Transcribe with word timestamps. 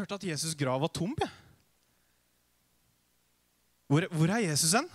hørte 0.00 0.18
at 0.18 0.26
Jesus' 0.32 0.56
grav 0.58 0.80
var 0.82 0.92
tom. 0.94 1.14
jeg. 1.20 1.30
Hvor, 3.90 4.06
hvor 4.14 4.30
er 4.30 4.44
Jesus 4.46 4.72
hen? 4.76 4.86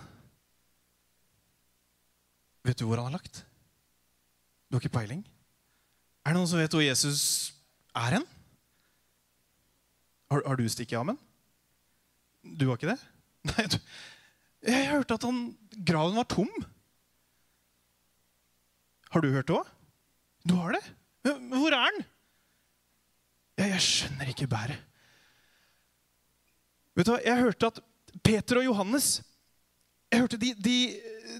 Vet 2.64 2.78
du 2.80 2.86
hvor 2.88 2.98
han 2.98 3.10
er 3.12 3.18
lagt? 3.18 3.42
Du 4.66 4.76
har 4.76 4.82
ikke 4.82 4.96
peiling? 4.98 5.20
Er 6.24 6.32
det 6.32 6.38
noen 6.40 6.48
som 6.50 6.58
vet 6.58 6.72
hvor 6.74 6.82
Jesus 6.82 7.52
er 7.94 8.16
hen? 8.16 8.24
Har, 10.32 10.42
har 10.42 10.58
du 10.58 10.64
stikket 10.66 10.98
av 10.98 11.06
med 11.06 11.14
den? 11.14 12.56
Du 12.58 12.66
har 12.66 12.80
ikke 12.80 12.90
det? 12.90 12.98
Nei, 13.52 13.66
du, 13.70 13.76
jeg 14.66 14.90
hørte 14.90 15.20
at 15.20 15.28
han, 15.28 15.38
graven 15.86 16.18
var 16.18 16.26
tom. 16.32 16.50
Har 19.12 19.22
du 19.22 19.30
hørt 19.30 19.46
det 19.46 19.60
òg? 19.60 19.70
Du 20.46 20.56
har 20.58 20.74
det? 20.74 20.82
Hvor 21.26 21.74
er 21.74 21.94
den? 21.94 22.04
Jeg, 23.60 23.70
jeg 23.76 23.84
skjønner 23.84 24.32
ikke 24.32 24.50
bæret. 24.50 24.95
Vet 26.96 27.08
du 27.08 27.12
hva, 27.12 27.22
Jeg 27.22 27.42
hørte 27.44 27.70
at 27.70 27.80
Peter 28.24 28.62
og 28.62 28.70
Johannes 28.70 29.18
jeg 30.06 30.22
hørte 30.22 30.38
de, 30.38 30.52
de, 30.62 30.76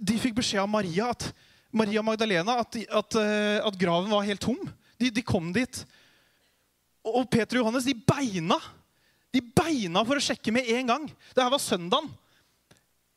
de 0.03 0.17
fikk 0.21 0.35
beskjed 0.41 0.61
av 0.61 0.71
Maria, 0.71 1.13
at, 1.15 1.29
Maria 1.77 2.03
Magdalena 2.05 2.59
at, 2.63 2.79
at, 2.85 3.19
eh, 3.21 3.59
at 3.63 3.79
graven 3.79 4.11
var 4.13 4.27
helt 4.27 4.43
tom. 4.43 4.59
De, 4.99 5.11
de 5.13 5.23
kom 5.25 5.53
dit. 5.55 5.83
Og 7.07 7.29
Peter 7.31 7.59
og 7.59 7.63
Johannes 7.67 7.87
de 7.87 7.95
beina. 7.95 8.59
De 9.35 9.43
beina 9.45 10.03
for 10.09 10.19
å 10.19 10.25
sjekke 10.25 10.55
med 10.55 10.69
en 10.73 10.91
gang. 10.93 11.07
Det 11.35 11.45
her 11.45 11.53
var 11.53 11.63
søndagen. 11.63 12.11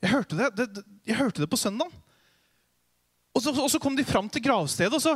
Jeg 0.04 0.14
hørte 0.14 0.38
det, 0.38 0.50
det, 0.56 0.86
jeg 1.08 1.20
hørte 1.20 1.44
det 1.44 1.50
på 1.52 1.60
søndagen. 1.60 1.98
Og 3.36 3.44
så, 3.44 3.54
og 3.54 3.70
så 3.72 3.82
kom 3.82 3.96
de 3.98 4.08
fram 4.08 4.30
til 4.32 4.44
gravstedet, 4.44 4.96
og 4.96 5.04
så 5.04 5.16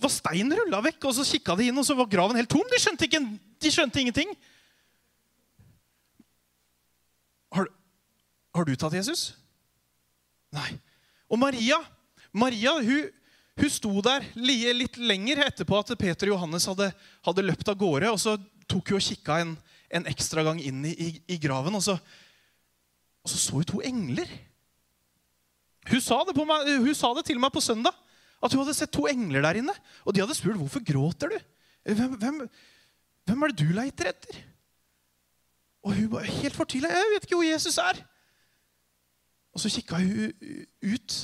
var 0.00 0.12
steinen 0.12 0.56
rulla 0.58 0.82
vekk. 0.88 1.08
Og 1.10 1.16
så 1.16 1.26
kikka 1.26 1.56
de 1.58 1.70
inn, 1.70 1.78
og 1.80 1.86
så 1.86 1.96
var 1.98 2.10
graven 2.10 2.38
helt 2.38 2.50
tom. 2.50 2.66
De 2.70 2.80
skjønte, 2.80 3.08
ikke, 3.08 3.22
de 3.60 3.72
skjønte 3.72 4.02
ingenting. 4.02 4.34
Har, 7.54 7.70
har 8.54 8.68
du 8.68 8.76
tatt 8.78 8.98
Jesus? 8.98 9.30
Nei. 10.54 10.72
Og 11.30 11.38
Maria 11.38 11.78
Maria 12.32 12.76
hun, 12.78 13.08
hun 13.58 13.72
sto 13.72 13.92
der 14.04 14.24
litt 14.38 14.98
lenger 15.00 15.42
etterpå 15.48 15.80
at 15.80 15.92
Peter 15.98 16.30
og 16.30 16.36
Johannes 16.36 16.66
hadde, 16.70 16.90
hadde 17.26 17.46
løpt 17.46 17.70
av 17.70 17.78
gårde. 17.78 18.12
Og 18.12 18.20
så 18.22 18.36
tok 18.70 18.92
hun 18.92 19.00
og 19.00 19.06
kikka 19.06 19.40
en, 19.42 19.56
en 19.90 20.06
ekstra 20.10 20.44
gang 20.46 20.60
inn 20.62 20.84
i, 20.86 20.94
i, 20.94 21.08
i 21.34 21.40
graven, 21.42 21.74
og 21.74 21.82
så, 21.84 21.96
og 23.20 23.32
så 23.32 23.40
så 23.40 23.58
hun 23.58 23.66
to 23.68 23.82
engler. 23.84 24.30
Hun 25.90 26.02
sa, 26.04 26.20
på 26.22 26.46
hun 26.46 26.94
sa 26.94 27.10
det 27.16 27.26
til 27.26 27.40
meg 27.42 27.52
på 27.54 27.62
søndag. 27.64 27.96
At 28.40 28.54
hun 28.54 28.62
hadde 28.62 28.76
sett 28.76 28.92
to 28.94 29.06
engler 29.10 29.44
der 29.44 29.60
inne. 29.60 29.74
Og 30.04 30.14
de 30.16 30.22
hadde 30.22 30.36
spurt 30.36 30.58
hvorfor 30.60 30.84
gråter 30.84 31.32
du. 31.32 31.38
Hvem, 31.88 32.16
hvem, 32.20 32.40
hvem 33.28 33.42
er 33.42 33.52
det 33.52 33.60
du 33.60 33.74
leiter 33.76 34.12
etter? 34.12 34.40
Og 35.84 35.96
hun 35.96 36.10
var 36.12 36.28
helt 36.28 36.56
fortvila. 36.56 36.90
Jeg 36.92 37.12
vet 37.14 37.26
ikke 37.26 37.38
hvor 37.38 37.48
Jesus 37.48 37.78
er. 37.80 38.00
Og 39.50 39.62
så 39.62 39.72
kikka 39.72 39.98
hun 39.98 40.32
ut 40.84 41.18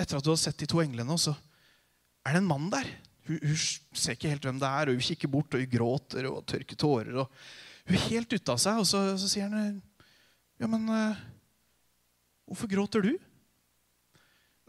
etter 0.00 0.16
at 0.16 0.24
hun 0.24 0.32
hadde 0.32 0.42
sett 0.42 0.60
de 0.62 0.68
to 0.70 0.80
englene, 0.82 1.14
og 1.14 1.20
så 1.20 1.34
er 2.26 2.34
det 2.34 2.42
en 2.42 2.48
mann 2.48 2.70
der. 2.72 2.88
Hun, 3.28 3.38
hun 3.38 3.58
ser 3.94 4.16
ikke 4.16 4.32
helt 4.32 4.46
hvem 4.48 4.58
det 4.58 4.68
er, 4.68 4.90
og 4.90 4.98
hun 4.98 5.06
kikker 5.06 5.30
bort, 5.30 5.54
og 5.54 5.62
hun 5.62 5.70
gråter 5.70 6.28
og 6.30 6.40
tørker 6.48 6.78
tårer. 6.78 7.12
og 7.22 7.28
Hun 7.86 7.98
er 7.98 8.08
helt 8.08 8.32
ute 8.32 8.54
av 8.54 8.60
seg, 8.62 8.80
og 8.82 8.88
så, 8.88 9.04
så 9.20 9.30
sier 9.30 9.52
han 9.52 9.80
Ja, 10.60 10.68
men 10.70 10.86
uh, 10.90 11.18
hvorfor 12.46 12.70
gråter 12.70 13.04
du? 13.04 13.12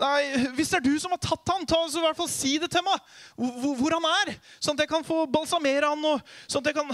Nei, 0.01 0.47
Hvis 0.57 0.71
det 0.73 0.79
er 0.79 0.85
du 0.87 0.95
som 0.99 1.13
har 1.13 1.21
tatt 1.21 1.49
han, 1.53 1.65
ta 1.69 1.77
så 1.87 2.01
i 2.01 2.05
hvert 2.07 2.17
fall 2.17 2.29
si 2.31 2.55
det 2.61 2.71
til 2.73 2.81
meg. 2.85 2.97
Hvor, 3.37 3.75
hvor- 3.77 3.93
han 3.93 4.07
er. 4.27 4.33
Sånn 4.59 4.73
at 4.73 4.85
jeg 4.85 4.89
kan 4.89 5.05
få 5.05 5.25
balsamere 5.29 5.91
han. 5.93 6.05
og 6.05 6.21
sånn 6.47 6.65
at 6.65 6.71
jeg 6.71 6.75
kan, 6.75 6.89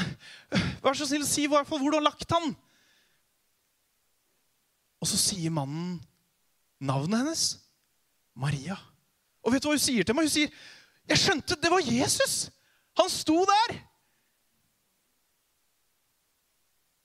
Vær 0.83 0.97
så 0.97 1.07
snill, 1.07 1.25
si 1.25 1.43
i 1.43 1.47
hvert 1.51 1.67
fall 1.67 1.79
hvor 1.79 1.91
du 1.91 1.97
har 1.97 2.05
lagt 2.09 2.29
han. 2.35 2.55
Og 4.99 5.07
så 5.07 5.17
sier 5.17 5.49
mannen 5.49 6.01
navnet 6.81 7.23
hennes. 7.23 7.45
Maria. 8.35 8.75
Og 9.43 9.53
vet 9.53 9.63
du 9.63 9.69
hva 9.69 9.75
hun 9.75 9.81
sier 9.83 10.03
til 10.03 10.15
meg? 10.15 10.27
Hun 10.27 10.29
sier, 10.35 10.51
'Jeg 11.09 11.17
skjønte 11.17 11.55
det 11.59 11.71
var 11.71 11.79
Jesus! 11.81 12.49
Han 12.99 13.09
sto 13.09 13.45
der!' 13.45 13.79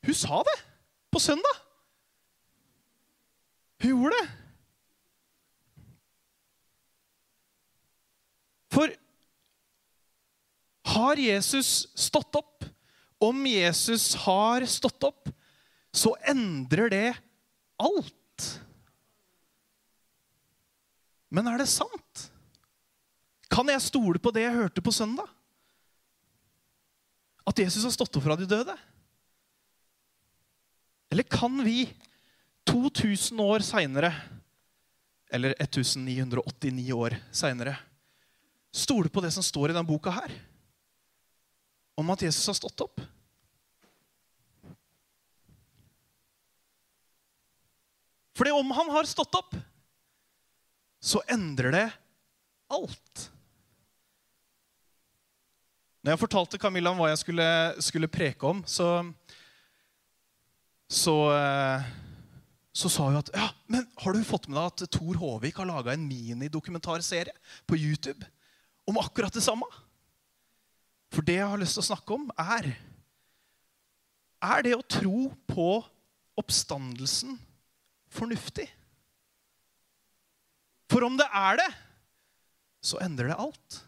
Hun 0.05 0.15
sa 0.15 0.43
det 0.43 0.59
på 1.11 1.19
søndag. 1.19 1.57
Hun 3.81 3.89
gjorde 3.91 4.19
det. 4.21 4.31
For 8.75 8.89
har 11.05 11.21
Jesus 11.21 11.87
stått 11.95 12.41
opp? 12.41 12.65
Om 13.23 13.47
Jesus 13.47 14.13
har 14.25 14.65
stått 14.69 15.07
opp, 15.07 15.31
så 15.95 16.17
endrer 16.27 16.91
det 16.91 17.09
alt. 17.81 18.49
Men 21.35 21.49
er 21.51 21.63
det 21.63 21.71
sant? 21.71 22.27
Kan 23.51 23.71
jeg 23.71 23.83
stole 23.87 24.21
på 24.23 24.33
det 24.35 24.45
jeg 24.47 24.57
hørte 24.57 24.83
på 24.83 24.93
søndag? 24.95 25.31
At 27.45 27.61
Jesus 27.61 27.85
har 27.87 27.95
stått 27.95 28.17
opp 28.19 28.25
fra 28.25 28.37
de 28.41 28.49
døde? 28.49 28.75
Eller 31.13 31.27
kan 31.31 31.61
vi 31.63 31.85
2000 32.67 33.41
år 33.45 33.63
seinere, 33.63 34.11
eller 35.31 35.55
1989 35.63 36.95
år 36.97 37.15
seinere, 37.31 37.77
stole 38.75 39.13
på 39.13 39.23
det 39.23 39.31
som 39.35 39.45
står 39.45 39.71
i 39.71 39.77
denne 39.77 39.87
boka 39.87 40.11
her? 40.15 40.33
Om 41.95 42.11
at 42.11 42.25
Jesus 42.27 42.47
har 42.51 42.57
stått 42.59 42.87
opp? 42.87 43.03
Fordi 48.35 48.51
om 48.51 48.71
han 48.75 48.91
har 48.91 49.07
stått 49.07 49.35
opp, 49.39 49.55
så 51.05 51.23
endrer 51.31 51.75
det 51.75 51.85
alt. 52.75 53.29
Når 56.05 56.13
jeg 56.13 56.21
fortalte 56.21 56.61
Camilla 56.61 56.91
om 56.93 56.99
hva 57.01 57.13
jeg 57.13 57.21
skulle, 57.23 57.47
skulle 57.85 58.11
preke 58.13 58.49
om, 58.49 58.65
så, 58.69 58.89
så, 60.91 61.15
eh, 61.33 61.87
så 62.75 62.91
sa 62.93 63.07
hun 63.09 63.21
at 63.23 63.31
ja, 63.33 63.47
men 63.71 63.87
har 64.03 64.13
du 64.13 64.27
fått 64.27 64.51
med 64.51 64.59
deg 64.59 64.67
at 64.67 64.97
Tor 64.99 65.21
Håvik 65.23 65.63
har 65.63 65.71
laga 65.71 65.95
en 65.95 66.05
minidokumentarserie 66.09 67.33
på 67.65 67.79
YouTube 67.79 68.27
om 68.85 68.99
akkurat 69.01 69.33
det 69.33 69.47
samme? 69.47 69.69
For 71.15 71.23
det 71.23 71.39
jeg 71.39 71.47
har 71.47 71.61
lyst 71.61 71.79
til 71.79 71.85
å 71.85 71.91
snakke 71.93 72.17
om, 72.17 72.29
er 72.35 72.75
Er 74.45 74.65
det 74.67 74.75
å 74.77 74.85
tro 74.85 75.31
på 75.49 75.69
oppstandelsen 76.37 77.39
fornuftig? 78.13 78.67
For 80.91 81.07
om 81.07 81.17
det 81.17 81.27
er 81.33 81.63
det, 81.63 81.71
så 82.85 83.01
endrer 83.01 83.31
det 83.31 83.39
alt. 83.41 83.79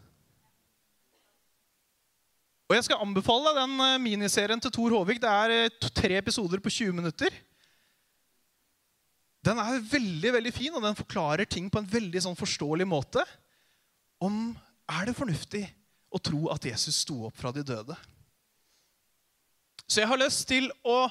Og 2.67 2.75
Jeg 2.75 2.87
skal 2.87 3.03
anbefale 3.03 3.53
den 3.55 3.75
eh, 3.79 3.99
miniserien 4.01 4.59
til 4.59 4.73
Tor 4.75 4.95
Håvik. 4.97 5.21
Det 5.23 5.29
er 5.29 5.53
eh, 5.55 5.91
tre 5.93 6.17
episoder 6.17 6.59
på 6.59 6.73
20 6.73 6.97
minutter. 6.97 7.31
Den 9.45 9.61
er 9.61 9.77
veldig 9.93 10.33
veldig 10.35 10.51
fin, 10.51 10.73
og 10.75 10.83
den 10.83 10.97
forklarer 10.97 11.47
ting 11.47 11.69
på 11.71 11.79
en 11.79 11.87
veldig 11.87 12.25
sånn 12.25 12.35
forståelig 12.39 12.87
måte. 12.89 13.23
Om 14.19 14.49
er 14.97 15.07
det 15.07 15.15
fornuftig 15.15 15.63
å 16.07 16.21
tro 16.23 16.47
at 16.53 16.65
Jesus 16.69 17.01
sto 17.03 17.25
opp 17.27 17.35
fra 17.37 17.51
de 17.55 17.63
døde. 17.65 17.95
Så 19.87 20.01
jeg 20.01 20.09
har 20.09 20.19
lyst 20.19 20.47
til 20.49 20.69
å 20.87 21.07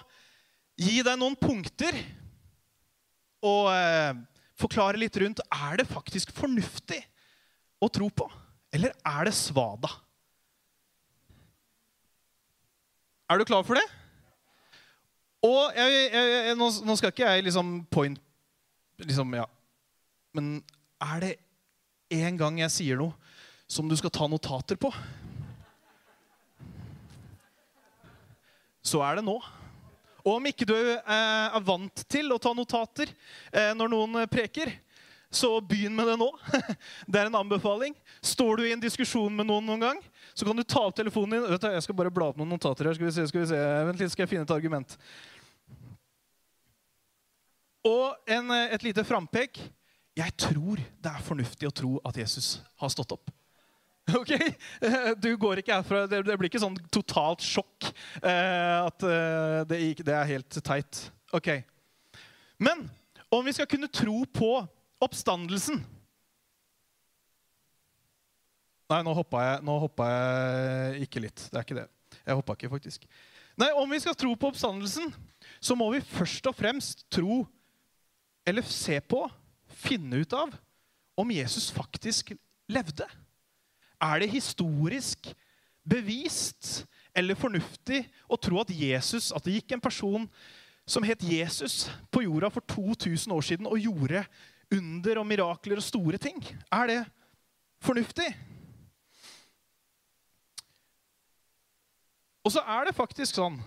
gi 0.76 1.00
deg 1.04 1.16
noen 1.20 1.36
punkter 1.40 1.96
og 3.46 3.70
eh, 3.72 4.16
forklare 4.60 5.00
litt 5.00 5.16
rundt 5.20 5.42
er 5.44 5.80
det 5.80 5.88
faktisk 5.88 6.32
fornuftig 6.36 7.00
å 7.80 7.88
tro 7.92 8.08
på, 8.08 8.26
eller 8.72 8.92
er 9.04 9.28
det 9.28 9.36
svada? 9.36 9.90
Er 13.26 13.40
du 13.40 13.46
klar 13.48 13.64
for 13.66 13.78
det? 13.78 13.84
Og 15.46 15.74
jeg, 15.76 15.96
jeg, 16.12 16.30
jeg, 16.48 16.56
nå, 16.58 16.68
nå 16.86 16.96
skal 16.98 17.12
ikke 17.12 17.26
jeg 17.26 17.44
liksom 17.46 17.72
point 17.92 18.20
liksom, 19.02 19.34
ja. 19.36 19.44
Men 20.36 20.60
er 21.02 21.22
det 21.22 21.32
en 22.16 22.38
gang 22.40 22.60
jeg 22.62 22.72
sier 22.72 23.00
noe 23.00 23.14
som 23.66 23.88
du 23.88 23.96
skal 23.98 24.12
ta 24.14 24.26
notater 24.30 24.78
på, 24.78 24.92
så 28.86 29.02
er 29.02 29.18
det 29.18 29.26
nå. 29.26 29.36
Og 30.26 30.32
om 30.38 30.48
ikke 30.50 30.66
du 30.66 30.74
eh, 30.74 30.98
er 31.06 31.62
vant 31.66 32.02
til 32.10 32.32
å 32.34 32.38
ta 32.42 32.52
notater 32.54 33.10
eh, 33.50 33.72
når 33.78 33.90
noen 33.90 34.18
preker, 34.30 34.72
så 35.30 35.60
begynn 35.60 35.94
med 35.94 36.06
det 36.08 36.16
nå. 36.18 36.28
Det 37.10 37.20
er 37.20 37.28
en 37.28 37.38
anbefaling. 37.42 37.94
Står 38.24 38.58
du 38.58 38.66
i 38.66 38.72
en 38.74 38.82
diskusjon 38.82 39.32
med 39.34 39.48
noen 39.48 39.66
noen 39.66 39.82
gang, 39.82 40.02
så 40.34 40.46
kan 40.46 40.56
du 40.56 40.64
ta 40.64 40.86
opp 40.86 40.96
telefonen 40.96 41.36
din. 41.36 41.48
Vet 41.50 41.62
du, 41.62 41.70
jeg 41.74 41.86
skal 41.86 41.98
bare 41.98 42.14
bla 42.14 42.30
opp 42.30 42.38
noen 42.40 42.54
notater 42.54 42.88
her. 42.88 42.96
Skal 42.96 43.08
vi 43.08 43.14
se, 43.14 43.26
skal 43.30 43.42
vi 43.42 43.48
se. 43.50 43.62
Vent 43.90 44.02
litt, 44.02 44.14
skal 44.14 44.26
jeg 44.26 44.32
finne 44.34 44.46
et 44.46 44.54
argument. 44.54 44.96
Og 47.86 48.30
en, 48.38 48.50
eh, 48.54 48.74
et 48.74 48.86
lite 48.86 49.06
frampek. 49.06 49.60
Jeg 50.16 50.32
tror 50.40 50.80
det 50.80 51.12
er 51.12 51.26
fornuftig 51.26 51.68
å 51.68 51.74
tro 51.74 51.96
at 52.08 52.16
Jesus 52.16 52.56
har 52.80 52.90
stått 52.90 53.12
opp. 53.18 53.34
Ok? 54.20 54.30
Eh, 54.30 55.10
Du 55.18 55.32
går 55.36 55.62
ikke 55.62 55.80
herfra 55.80 56.04
Det, 56.06 56.22
blir 56.24 56.50
ikke 56.50 56.62
sånn 56.62 56.76
totalt 56.94 57.42
sjokk 57.44 57.88
eh, 58.22 58.78
at 58.86 59.02
eh, 59.02 59.62
det, 59.66 60.12
er 60.14 60.30
helt 60.30 60.58
teit. 60.62 61.00
Ok. 61.34 61.50
Men 62.62 62.86
om 63.34 63.44
vi 63.44 63.54
skal 63.56 63.68
kunne 63.68 63.90
tro 63.90 64.22
på 64.30 64.50
oppstandelsen 65.02 65.82
Nei, 68.86 69.00
nå 69.02 69.16
hoppa 69.18 69.40
jeg, 69.42 69.64
jeg 69.66 71.06
ikke 71.08 71.20
litt. 71.24 71.48
Det 71.50 71.58
er 71.58 71.64
ikke 71.64 71.78
det. 71.80 71.88
Jeg 72.20 72.36
hoppa 72.38 72.54
ikke, 72.54 72.70
faktisk. 72.70 73.08
Nei, 73.58 73.72
Om 73.74 73.90
vi 73.90 73.98
skal 73.98 74.14
tro 74.14 74.30
på 74.38 74.52
oppstandelsen, 74.52 75.10
så 75.58 75.74
må 75.74 75.88
vi 75.90 76.04
først 76.06 76.46
og 76.46 76.54
fremst 76.54 77.02
tro, 77.10 77.40
eller 78.46 78.62
se 78.70 79.00
på, 79.02 79.24
finne 79.82 80.22
ut 80.22 80.36
av, 80.38 80.54
om 81.18 81.34
Jesus 81.34 81.66
faktisk 81.74 82.30
levde. 82.70 83.08
Er 84.02 84.20
det 84.20 84.32
historisk 84.34 85.30
bevist 85.86 86.84
eller 87.16 87.38
fornuftig 87.38 88.02
å 88.28 88.36
tro 88.40 88.60
at 88.60 88.72
Jesus, 88.74 89.30
at 89.32 89.44
det 89.46 89.56
gikk 89.56 89.76
en 89.76 89.84
person 89.84 90.26
som 90.86 91.06
het 91.06 91.22
Jesus 91.24 91.86
på 92.12 92.26
jorda 92.26 92.50
for 92.52 92.64
2000 92.68 93.32
år 93.32 93.46
siden 93.46 93.68
og 93.70 93.80
gjorde 93.80 94.24
under 94.76 95.22
og 95.22 95.26
mirakler 95.28 95.80
og 95.80 95.86
store 95.86 96.20
ting? 96.20 96.42
Er 96.70 96.92
det 96.92 97.00
fornuftig? 97.82 98.28
Og 102.46 102.52
så 102.54 102.62
er 102.62 102.86
det 102.86 102.98
faktisk 102.98 103.40
sånn 103.40 103.58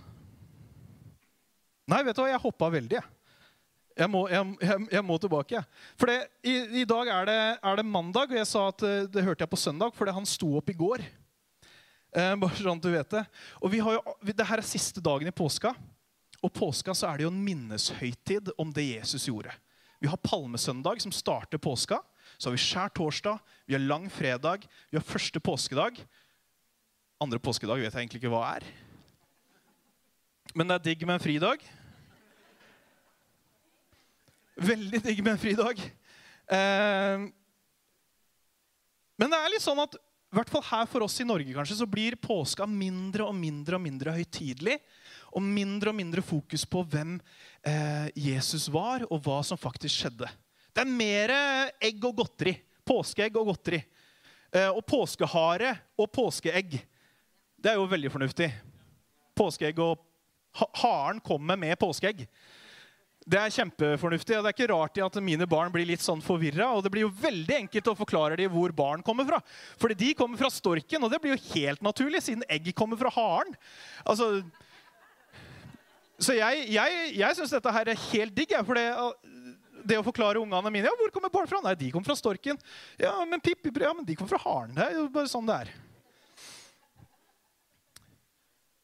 Nei, 1.90 2.04
vet 2.06 2.14
du 2.14 2.22
hva, 2.22 2.30
jeg 2.30 2.42
hoppa 2.44 2.68
veldig. 2.70 3.00
jeg. 3.00 3.19
Jeg 4.00 4.08
må, 4.08 4.24
jeg, 4.32 4.56
jeg, 4.64 4.84
jeg 4.94 5.04
må 5.04 5.18
tilbake. 5.20 5.60
For 6.00 6.08
det, 6.08 6.20
i, 6.48 6.56
I 6.82 6.86
dag 6.88 7.10
er 7.12 7.26
det, 7.28 7.40
er 7.60 7.80
det 7.80 7.84
mandag, 7.84 8.32
og 8.32 8.38
jeg 8.38 8.48
sa 8.48 8.70
at 8.72 8.84
eh, 8.88 9.08
det 9.12 9.26
hørte 9.26 9.44
jeg 9.44 9.52
på 9.52 9.60
søndag 9.60 9.96
fordi 9.98 10.14
han 10.16 10.28
sto 10.30 10.54
opp 10.56 10.72
i 10.72 10.78
går. 10.80 11.04
Eh, 12.16 12.36
bare 12.40 12.56
sånn 12.56 12.80
at 12.80 12.86
du 12.86 12.94
vet 12.94 13.16
det. 13.18 13.24
Og 13.60 13.74
vi 13.74 13.82
har 13.84 13.98
jo, 13.98 14.14
det 14.24 14.48
her 14.48 14.62
er 14.62 14.68
siste 14.68 15.04
dagen 15.04 15.28
i 15.28 15.36
påska. 15.36 15.74
Og 16.40 16.54
påska 16.56 16.96
så 16.96 17.10
er 17.10 17.20
det 17.20 17.28
jo 17.28 17.34
en 17.34 17.44
minneshøytid 17.44 18.54
om 18.62 18.72
det 18.72 18.88
Jesus 18.88 19.28
gjorde. 19.28 19.52
Vi 20.00 20.08
har 20.08 20.22
palmesøndag, 20.24 21.02
som 21.04 21.12
starter 21.12 21.60
påska. 21.60 22.00
Så 22.40 22.48
har 22.48 22.56
vi 22.56 22.64
skjær 22.64 22.94
torsdag, 22.96 23.42
vi 23.68 23.76
har 23.76 23.84
lang 23.84 24.08
fredag, 24.14 24.64
vi 24.88 24.96
har 24.96 25.04
første 25.04 25.42
påskedag. 25.44 26.00
Andre 27.20 27.42
påskedag 27.44 27.82
vet 27.82 27.92
jeg 27.92 28.00
egentlig 28.00 28.22
ikke 28.24 28.32
hva 28.32 28.46
er. 28.54 28.68
Men 30.56 30.70
det 30.70 30.78
er 30.78 30.86
digg 30.88 31.04
med 31.04 31.18
en 31.18 31.26
fridag. 31.26 31.68
Veldig 34.60 35.00
digg 35.06 35.22
med 35.24 35.34
en 35.34 35.42
fridag. 35.42 35.82
Eh, 36.52 37.26
men 39.20 39.32
det 39.32 39.40
er 39.40 39.52
litt 39.54 39.64
sånn 39.64 39.80
at 39.84 39.96
i 40.00 40.38
hvert 40.38 40.52
fall 40.52 40.66
her 40.68 40.90
for 40.90 41.06
oss 41.06 41.16
i 41.24 41.26
Norge 41.26 41.54
kanskje, 41.56 41.80
så 41.80 41.88
blir 41.90 42.20
påska 42.22 42.68
mindre 42.70 43.26
og 43.26 43.34
mindre 43.38 43.80
og 43.80 43.82
mindre 43.82 44.14
høytidelig. 44.14 44.78
Og 45.34 45.46
mindre 45.46 45.92
og 45.92 45.98
mindre 45.98 46.24
fokus 46.26 46.66
på 46.66 46.82
hvem 46.90 47.16
eh, 47.62 48.10
Jesus 48.18 48.68
var, 48.74 49.06
og 49.10 49.22
hva 49.26 49.40
som 49.46 49.60
faktisk 49.62 49.94
skjedde. 49.94 50.30
Det 50.74 50.84
er 50.84 50.90
mer 50.90 51.34
egg 51.82 52.04
og 52.06 52.18
godteri. 52.22 52.56
Påskeegg 52.86 53.38
og 53.38 53.52
godteri. 53.52 53.82
Eh, 54.50 54.70
og 54.70 54.82
påskehare 54.90 55.76
og 56.00 56.10
påskeegg. 56.14 56.80
Det 57.60 57.72
er 57.72 57.78
jo 57.78 57.90
veldig 57.90 58.12
fornuftig. 58.14 58.50
Påskeegg 59.38 59.82
og 59.86 60.02
ha 60.58 60.66
Haren 60.82 61.20
kommer 61.22 61.60
med 61.60 61.78
påskeegg. 61.80 62.26
Det 63.30 63.38
er 63.38 63.54
kjempefornuftig, 63.54 64.38
og 64.38 64.46
det 64.46 64.50
er 64.50 64.56
ikke 64.56 64.72
rart 64.72 65.00
at 65.06 65.18
mine 65.22 65.46
barn 65.50 65.70
blir 65.74 65.86
litt 65.86 66.02
sånn 66.02 66.22
forvirra. 66.26 66.72
Og 66.74 66.82
det 66.82 66.92
blir 66.94 67.06
jo 67.06 67.12
veldig 67.14 67.60
enkelt 67.64 67.92
å 67.92 67.98
forklare 68.00 68.40
dem 68.40 68.50
hvor 68.54 68.74
barn 68.74 69.04
kommer 69.06 69.28
fra. 69.28 69.42
Fordi 69.82 69.98
de 70.00 70.16
kommer 70.18 70.40
fra 70.42 70.50
storken, 70.54 71.04
og 71.06 71.14
det 71.14 71.20
blir 71.22 71.36
jo 71.36 71.44
helt 71.52 71.84
naturlig, 71.86 72.24
siden 72.26 72.48
egg 72.50 72.72
kommer 72.78 72.98
fra 72.98 73.12
haren. 73.14 73.54
Altså, 74.02 74.32
så 76.20 76.36
jeg, 76.36 76.66
jeg, 76.74 77.04
jeg 77.20 77.38
syns 77.38 77.54
dette 77.54 77.76
her 77.76 77.92
er 77.92 78.02
helt 78.10 78.36
digg. 78.36 78.56
For 78.66 78.80
det, 78.80 78.88
det 79.88 80.00
å 80.00 80.08
forklare 80.08 80.42
ungene 80.42 80.74
mine 80.74 80.90
ja, 80.90 80.96
hvor 80.98 81.14
kommer 81.14 81.32
barn 81.34 81.48
fra? 81.52 81.62
Nei, 81.64 81.76
de 81.80 81.92
kommer 81.94 82.10
fra 82.10 82.18
storken. 82.18 82.58
Ja, 83.00 83.14
men 83.30 83.44
Pippi, 83.46 83.72
ja, 83.78 83.94
men 83.94 84.08
de 84.08 84.18
kommer 84.18 84.34
fra 84.34 84.42
haren. 84.48 84.74
Det 84.76 84.90
er 84.90 84.98
jo 84.98 85.06
bare 85.14 85.32
sånn 85.32 85.48
det 85.48 85.62
er. 85.68 85.72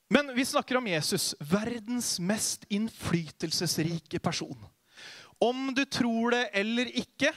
Men 0.10 0.30
vi 0.36 0.46
snakker 0.46 0.78
om 0.78 0.88
Jesus, 0.88 1.34
verdens 1.40 2.19
mest 2.19 2.66
innflytelsesrike 2.69 4.19
person. 4.19 4.57
Om 5.42 5.74
du 5.75 5.86
tror 5.86 6.36
det 6.36 6.44
eller 6.54 6.92
ikke, 6.94 7.31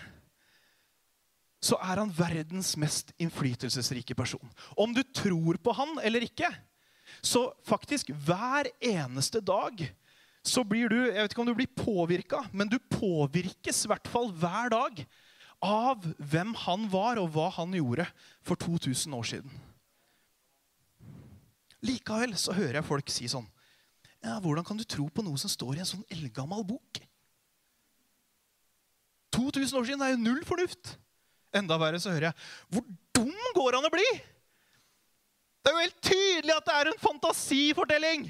så 1.65 1.79
er 1.83 1.99
han 2.03 2.13
verdens 2.15 2.77
mest 2.79 3.11
innflytelsesrike 3.19 4.15
person. 4.15 4.53
Om 4.77 4.93
du 4.95 5.03
tror 5.03 5.59
på 5.59 5.75
han 5.75 5.97
eller 6.05 6.29
ikke, 6.29 6.51
så 7.25 7.49
faktisk 7.67 8.13
hver 8.13 8.69
eneste 8.85 9.41
dag 9.41 9.81
så 10.45 10.63
blir 10.65 10.89
du 10.89 10.97
Jeg 11.09 11.19
vet 11.19 11.33
ikke 11.33 11.43
om 11.43 11.49
du 11.49 11.57
blir 11.57 11.73
påvirka, 11.77 12.45
men 12.53 12.69
du 12.71 12.79
påvirkes 12.79 13.85
i 13.85 13.91
hvert 13.91 14.09
fall 14.09 14.31
hver 14.33 14.71
dag 14.73 15.03
av 15.65 16.05
hvem 16.19 16.55
han 16.63 16.87
var, 16.93 17.19
og 17.19 17.33
hva 17.35 17.49
han 17.57 17.75
gjorde 17.75 18.07
for 18.47 18.55
2000 18.55 19.17
år 19.19 19.27
siden. 19.27 19.51
Likevel 21.87 22.35
så 22.39 22.55
hører 22.57 22.81
jeg 22.81 22.89
folk 22.89 23.13
si 23.13 23.29
sånn 23.31 23.47
ja, 24.19 24.39
Hvordan 24.43 24.67
kan 24.67 24.79
du 24.79 24.83
tro 24.83 25.07
på 25.15 25.23
noe 25.23 25.39
som 25.39 25.51
står 25.53 25.77
i 25.77 25.83
en 25.85 25.89
sånn 25.89 26.07
eldgammel 26.11 26.65
bok? 26.67 26.99
2000 29.37 29.79
år 29.79 29.87
siden 29.87 30.03
er 30.03 30.15
jo 30.15 30.23
null 30.25 30.41
fornuft. 30.49 30.97
Enda 31.55 31.79
verre 31.81 32.01
så 32.03 32.11
hører 32.11 32.31
jeg 32.31 32.75
Hvor 32.75 32.85
dum 33.15 33.55
går 33.55 33.79
han 33.79 33.87
å 33.87 33.93
bli? 33.95 34.09
Det 35.63 35.71
er 35.71 35.77
jo 35.77 35.85
helt 35.85 36.03
tydelig 36.03 36.55
at 36.57 36.67
det 36.67 36.75
er 36.75 36.91
en 36.91 37.01
fantasifortelling. 37.03 38.29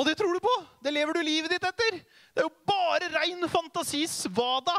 Og 0.00 0.06
det 0.08 0.14
tror 0.16 0.32
du 0.32 0.40
på. 0.40 0.52
Det 0.80 0.92
lever 0.94 1.18
du 1.18 1.20
livet 1.26 1.52
ditt 1.52 1.66
etter. 1.68 1.98
Det 2.32 2.40
er 2.40 2.46
jo 2.46 2.70
bare 2.70 3.10
rein 3.12 3.44
fantasisvada. 3.52 4.78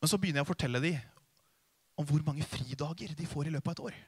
Men 0.00 0.12
så 0.12 0.20
begynner 0.20 0.40
jeg 0.40 0.46
å 0.46 0.52
fortelle 0.52 0.84
dem 0.84 1.09
om 2.00 2.06
hvor 2.08 2.22
mange 2.26 2.46
fridager 2.48 3.12
de 3.16 3.28
får 3.28 3.50
i 3.50 3.54
løpet 3.54 3.70
av 3.70 3.76
et 3.76 3.84
år. 3.90 3.98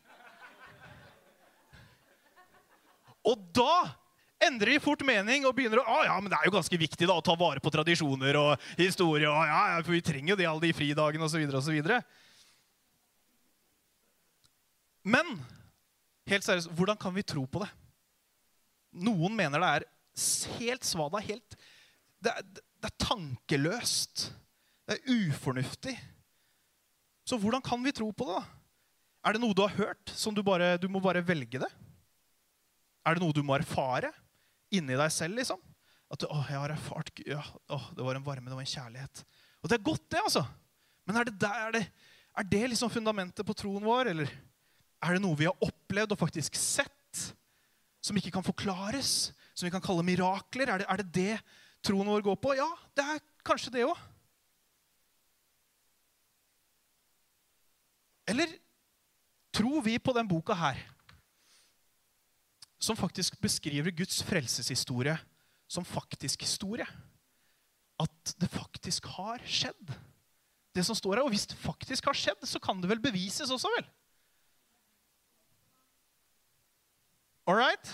Og 3.31 3.43
da 3.55 3.75
endrer 4.43 4.75
de 4.75 4.83
fort 4.83 5.05
mening 5.07 5.45
og 5.47 5.55
begynner 5.55 5.83
å 5.83 5.87
ah, 5.87 6.03
ja, 6.09 6.17
men 6.19 6.33
det 6.33 6.39
er 6.41 6.49
jo 6.49 6.57
ganske 6.57 6.79
viktig 6.81 7.07
da, 7.07 7.15
å 7.15 7.25
ta 7.25 7.37
vare 7.39 7.63
på 7.63 7.71
tradisjoner 7.71 8.39
og 8.41 8.65
historie. 8.81 9.29
og 9.31 9.47
ja, 9.47 9.61
ja, 9.75 9.83
For 9.85 9.95
vi 9.95 10.03
trenger 10.05 10.35
jo 10.35 10.39
de, 10.41 10.49
alle 10.51 10.65
de 10.65 10.75
fridagene 10.75 11.29
osv. 11.29 11.85
Men 15.03 15.37
helt 16.31 16.47
seriøst, 16.47 16.73
hvordan 16.79 16.99
kan 16.99 17.15
vi 17.15 17.27
tro 17.27 17.45
på 17.47 17.63
det? 17.63 17.71
Noen 19.03 19.37
mener 19.39 19.63
det 19.63 19.71
er 19.77 19.87
helt 20.59 20.85
svada, 20.87 21.23
helt 21.25 21.57
det 22.23 22.31
er, 22.31 22.45
det 22.47 22.91
er 22.91 22.99
tankeløst. 23.03 24.29
Det 24.87 24.99
er 24.99 25.15
ufornuftig. 25.31 25.95
Så 27.33 27.39
hvordan 27.41 27.63
kan 27.65 27.81
vi 27.81 27.95
tro 27.97 28.11
på 28.13 28.27
det? 28.29 28.35
da? 28.37 28.43
Er 29.25 29.33
det 29.33 29.41
noe 29.41 29.57
du 29.57 29.63
har 29.65 29.73
hørt, 29.73 30.11
som 30.13 30.35
du 30.37 30.43
bare 30.45 30.75
du 30.77 30.85
må 30.93 31.01
bare 31.01 31.23
velge 31.25 31.63
det? 31.63 31.71
Er 33.09 33.17
det 33.17 33.23
noe 33.23 33.33
du 33.33 33.41
må 33.41 33.55
erfare 33.57 34.11
inni 34.69 34.99
deg 35.01 35.15
selv? 35.15 35.39
liksom? 35.41 35.63
At 36.13 36.21
du, 36.21 36.27
å, 36.29 36.43
jeg 36.45 36.61
har 36.61 36.75
erfart 36.75 37.09
ja, 37.25 37.41
å, 37.73 37.79
Det 37.97 38.05
var 38.05 38.21
en 38.21 38.27
varme, 38.27 38.51
det 38.51 38.59
var 38.59 38.67
en 38.67 38.75
kjærlighet. 38.75 39.25
Og 39.65 39.73
det 39.73 39.79
er 39.79 39.87
godt, 39.89 40.05
det, 40.13 40.21
altså. 40.21 40.45
Men 41.09 41.23
er 41.23 41.31
det, 41.31 41.39
der, 41.41 41.57
er 41.71 41.75
det, 41.79 41.83
er 42.37 42.51
det 42.53 42.63
liksom 42.75 42.93
fundamentet 42.93 43.49
på 43.49 43.57
troen 43.57 43.89
vår? 43.89 44.13
Eller 44.13 44.37
er 45.01 45.17
det 45.17 45.25
noe 45.25 45.39
vi 45.41 45.49
har 45.49 45.65
opplevd 45.65 46.13
og 46.13 46.21
faktisk 46.21 46.61
sett, 46.61 47.25
som 48.05 48.19
ikke 48.21 48.35
kan 48.37 48.45
forklares? 48.45 49.33
Som 49.57 49.71
vi 49.71 49.73
kan 49.73 49.89
kalle 49.89 50.05
mirakler? 50.05 50.69
Er 50.69 50.85
det 50.85 50.91
er 50.93 51.01
det, 51.01 51.13
det 51.17 51.89
troen 51.89 52.13
vår 52.13 52.29
går 52.29 52.43
på? 52.45 52.59
Ja, 52.61 52.69
det 52.93 53.09
er 53.09 53.25
kanskje 53.41 53.73
det 53.73 53.89
òg. 53.89 54.09
Eller 58.33 58.49
tror 59.53 59.83
vi 59.85 59.99
på 60.01 60.15
den 60.17 60.29
boka 60.29 60.57
her, 60.57 60.79
som 62.81 62.97
faktisk 62.97 63.37
beskriver 63.45 63.93
Guds 63.93 64.23
frelseshistorie 64.25 65.19
som 65.69 65.85
faktisk 65.85 66.47
historie? 66.47 66.87
At 68.01 68.33
det 68.41 68.49
faktisk 68.51 69.11
har 69.19 69.45
skjedd, 69.45 69.93
det 70.73 70.85
som 70.89 70.97
står 70.97 71.19
her. 71.19 71.27
Og 71.27 71.35
hvis 71.35 71.45
det 71.51 71.61
faktisk 71.61 72.09
har 72.09 72.17
skjedd, 72.17 72.41
så 72.49 72.61
kan 72.63 72.81
det 72.81 72.89
vel 72.91 73.03
bevises 73.05 73.53
også, 73.53 73.69
vel? 73.77 73.87
All 77.47 77.59
right? 77.61 77.93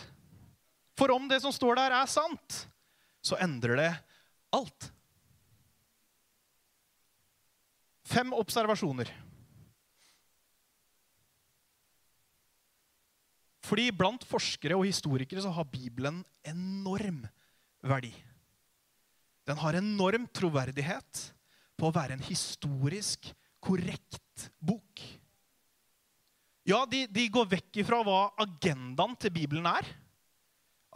For 0.98 1.10
om 1.14 1.26
det 1.30 1.42
som 1.42 1.54
står 1.54 1.80
der, 1.80 1.98
er 1.98 2.10
sant, 2.10 2.62
så 3.20 3.38
endrer 3.42 3.80
det 3.80 3.92
alt. 4.54 4.92
Fem 8.08 8.30
observasjoner. 8.32 9.10
Fordi 13.68 13.90
blant 13.92 14.24
forskere 14.24 14.78
og 14.78 14.86
historikere 14.88 15.42
så 15.44 15.52
har 15.52 15.68
Bibelen 15.68 16.22
enorm 16.46 17.20
verdi. 17.84 18.14
Den 19.48 19.60
har 19.60 19.76
enorm 19.78 20.26
troverdighet 20.32 21.22
på 21.78 21.88
å 21.88 21.94
være 21.94 22.16
en 22.16 22.24
historisk 22.24 23.30
korrekt 23.64 24.48
bok. 24.60 25.02
Ja, 26.68 26.82
de, 26.88 27.06
de 27.08 27.24
går 27.32 27.48
vekk 27.48 27.80
ifra 27.80 28.02
hva 28.04 28.28
agendaen 28.44 29.16
til 29.20 29.32
Bibelen 29.32 29.68
er. 29.70 29.86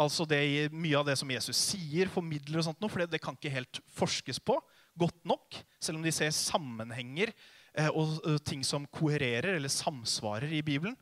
Altså 0.02 0.24
det, 0.28 0.72
Mye 0.72 0.98
av 0.98 1.06
det 1.08 1.16
som 1.20 1.30
Jesus 1.32 1.58
sier, 1.72 2.10
formidler, 2.12 2.60
og 2.60 2.66
sånt 2.66 2.80
noe, 2.82 2.92
for 2.92 3.04
det, 3.04 3.12
det 3.14 3.22
kan 3.24 3.36
ikke 3.36 3.52
helt 3.52 3.80
forskes 3.92 4.40
på 4.44 4.58
godt 4.98 5.20
nok. 5.28 5.56
Selv 5.80 6.00
om 6.00 6.04
de 6.04 6.12
ser 6.14 6.32
sammenhenger 6.36 7.32
eh, 7.32 7.88
og, 7.88 8.18
og 8.20 8.40
ting 8.44 8.64
som 8.66 8.88
kohererer 8.92 9.56
eller 9.56 9.72
samsvarer 9.72 10.52
i 10.52 10.64
Bibelen. 10.64 10.96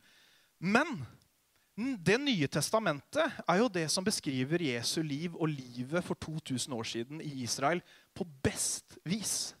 Men 0.61 1.01
Det 1.81 2.17
nye 2.21 2.49
testamentet 2.51 3.39
er 3.47 3.61
jo 3.61 3.69
det 3.71 3.87
som 3.93 4.05
beskriver 4.05 4.61
Jesu 4.65 4.99
liv 5.05 5.35
og 5.37 5.49
livet 5.49 6.03
for 6.05 6.19
2000 6.19 6.75
år 6.75 6.87
siden 6.87 7.21
i 7.23 7.31
Israel 7.45 7.81
på 8.15 8.27
best 8.43 8.97
vis. 9.07 9.53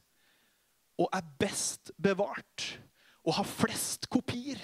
Og 0.99 1.09
er 1.13 1.25
best 1.39 1.93
bevart. 1.97 2.67
Og 3.25 3.35
har 3.37 3.47
flest 3.47 4.09
kopier. 4.11 4.59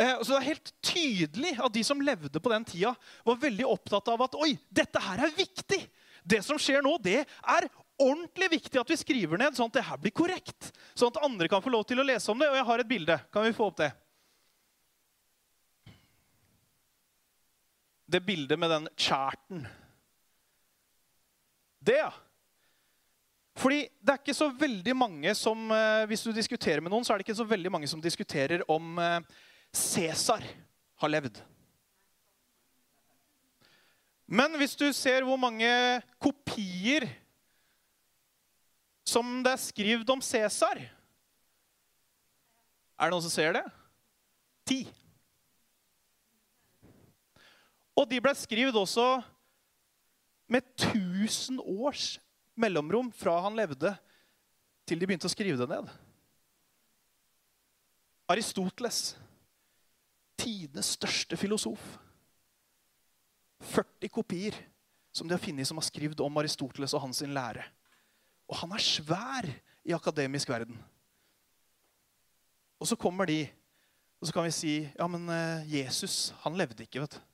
Eh, 0.00 0.16
så 0.22 0.32
det 0.32 0.38
er 0.38 0.50
helt 0.50 0.72
tydelig 0.82 1.54
at 1.60 1.74
de 1.74 1.84
som 1.86 2.00
levde 2.00 2.40
på 2.42 2.52
den 2.52 2.64
tida, 2.66 2.94
var 3.26 3.40
veldig 3.40 3.66
opptatt 3.68 4.08
av 4.12 4.26
at 4.26 4.36
oi, 4.40 4.54
dette 4.70 5.02
her 5.04 5.24
er 5.26 5.34
viktig. 5.36 5.80
Det 6.24 6.42
som 6.44 6.60
skjer 6.60 6.84
nå, 6.84 6.96
det 7.02 7.22
er 7.24 7.68
ordentlig 8.00 8.50
viktig 8.56 8.80
at 8.80 8.90
vi 8.90 8.98
skriver 9.00 9.40
ned, 9.40 9.56
sånn 9.56 9.72
at 9.72 9.80
det 9.80 9.86
her 9.88 10.00
blir 10.00 10.14
korrekt. 10.16 10.70
Sånn 10.94 11.12
at 11.12 11.22
andre 11.24 11.48
kan 11.52 11.64
få 11.64 11.72
lov 11.72 11.84
til 11.88 12.00
å 12.00 12.06
lese 12.06 12.32
om 12.32 12.40
det. 12.40 12.48
Og 12.50 12.58
jeg 12.60 12.68
har 12.70 12.82
et 12.82 12.90
bilde. 12.90 13.18
Kan 13.32 13.46
vi 13.48 13.56
få 13.56 13.68
opp 13.70 13.80
det? 13.80 13.90
Det 18.10 18.20
bildet 18.26 18.58
med 18.58 18.70
den 18.70 18.88
charten. 18.98 19.66
Det, 21.80 21.96
ja. 21.96 22.10
Fordi 23.60 23.84
det 24.00 24.12
er 24.12 24.20
ikke 24.20 24.36
så 24.36 24.50
veldig 24.56 24.94
mange 24.96 25.32
som 25.36 25.70
eh, 25.74 26.06
Hvis 26.08 26.22
du 26.24 26.30
diskuterer 26.32 26.82
med 26.84 26.92
noen, 26.92 27.04
så 27.04 27.12
er 27.12 27.20
det 27.20 27.26
ikke 27.26 27.40
så 27.40 27.48
veldig 27.48 27.72
mange 27.72 27.88
som 27.90 28.02
diskuterer 28.02 28.64
om 28.70 28.98
eh, 29.00 29.20
Cæsar 29.72 30.44
har 31.00 31.12
levd. 31.12 31.40
Men 34.30 34.54
hvis 34.60 34.76
du 34.78 34.86
ser 34.94 35.26
hvor 35.26 35.38
mange 35.40 35.66
kopier 36.22 37.08
som 39.06 39.40
det 39.42 39.56
er 39.56 39.62
skrevet 39.62 40.10
om 40.12 40.22
Cæsar 40.22 40.78
Er 43.00 43.08
det 43.08 43.10
noen 43.14 43.24
som 43.24 43.32
ser 43.32 43.56
det? 43.56 43.64
Ti. 44.68 44.84
Og 48.00 48.08
de 48.08 48.20
ble 48.22 48.32
skrevet 48.38 48.76
også 48.76 49.20
med 50.50 50.64
1000 50.80 51.60
års 51.60 52.14
mellomrom 52.56 53.10
fra 53.12 53.36
han 53.44 53.58
levde, 53.58 53.92
til 54.88 54.98
de 54.98 55.06
begynte 55.06 55.28
å 55.28 55.32
skrive 55.32 55.60
det 55.60 55.68
ned. 55.70 55.90
Aristoteles, 58.30 59.14
tidenes 60.40 60.94
største 60.96 61.36
filosof. 61.38 61.82
40 63.70 64.08
kopier 64.08 64.56
som 65.12 65.28
de 65.28 65.36
har 65.36 65.42
funnet 65.42 65.68
som 65.68 65.78
har 65.78 65.84
skrevet 65.84 66.22
om 66.24 66.40
Aristoteles 66.40 66.94
og 66.96 67.04
hans 67.04 67.20
lære. 67.26 67.66
Og 68.48 68.56
han 68.62 68.72
er 68.72 68.82
svær 68.82 69.48
i 69.84 69.94
akademisk 69.94 70.48
verden. 70.50 70.78
Og 72.80 72.88
så 72.88 72.96
kommer 72.96 73.28
de, 73.28 73.42
og 74.18 74.26
så 74.26 74.34
kan 74.34 74.46
vi 74.46 74.54
si 74.56 74.74
ja, 74.88 75.06
men 75.10 75.28
eh, 75.28 75.74
Jesus 75.74 76.32
han 76.40 76.56
levde 76.56 76.86
ikke. 76.86 77.04
vet 77.04 77.18
du. 77.18 77.29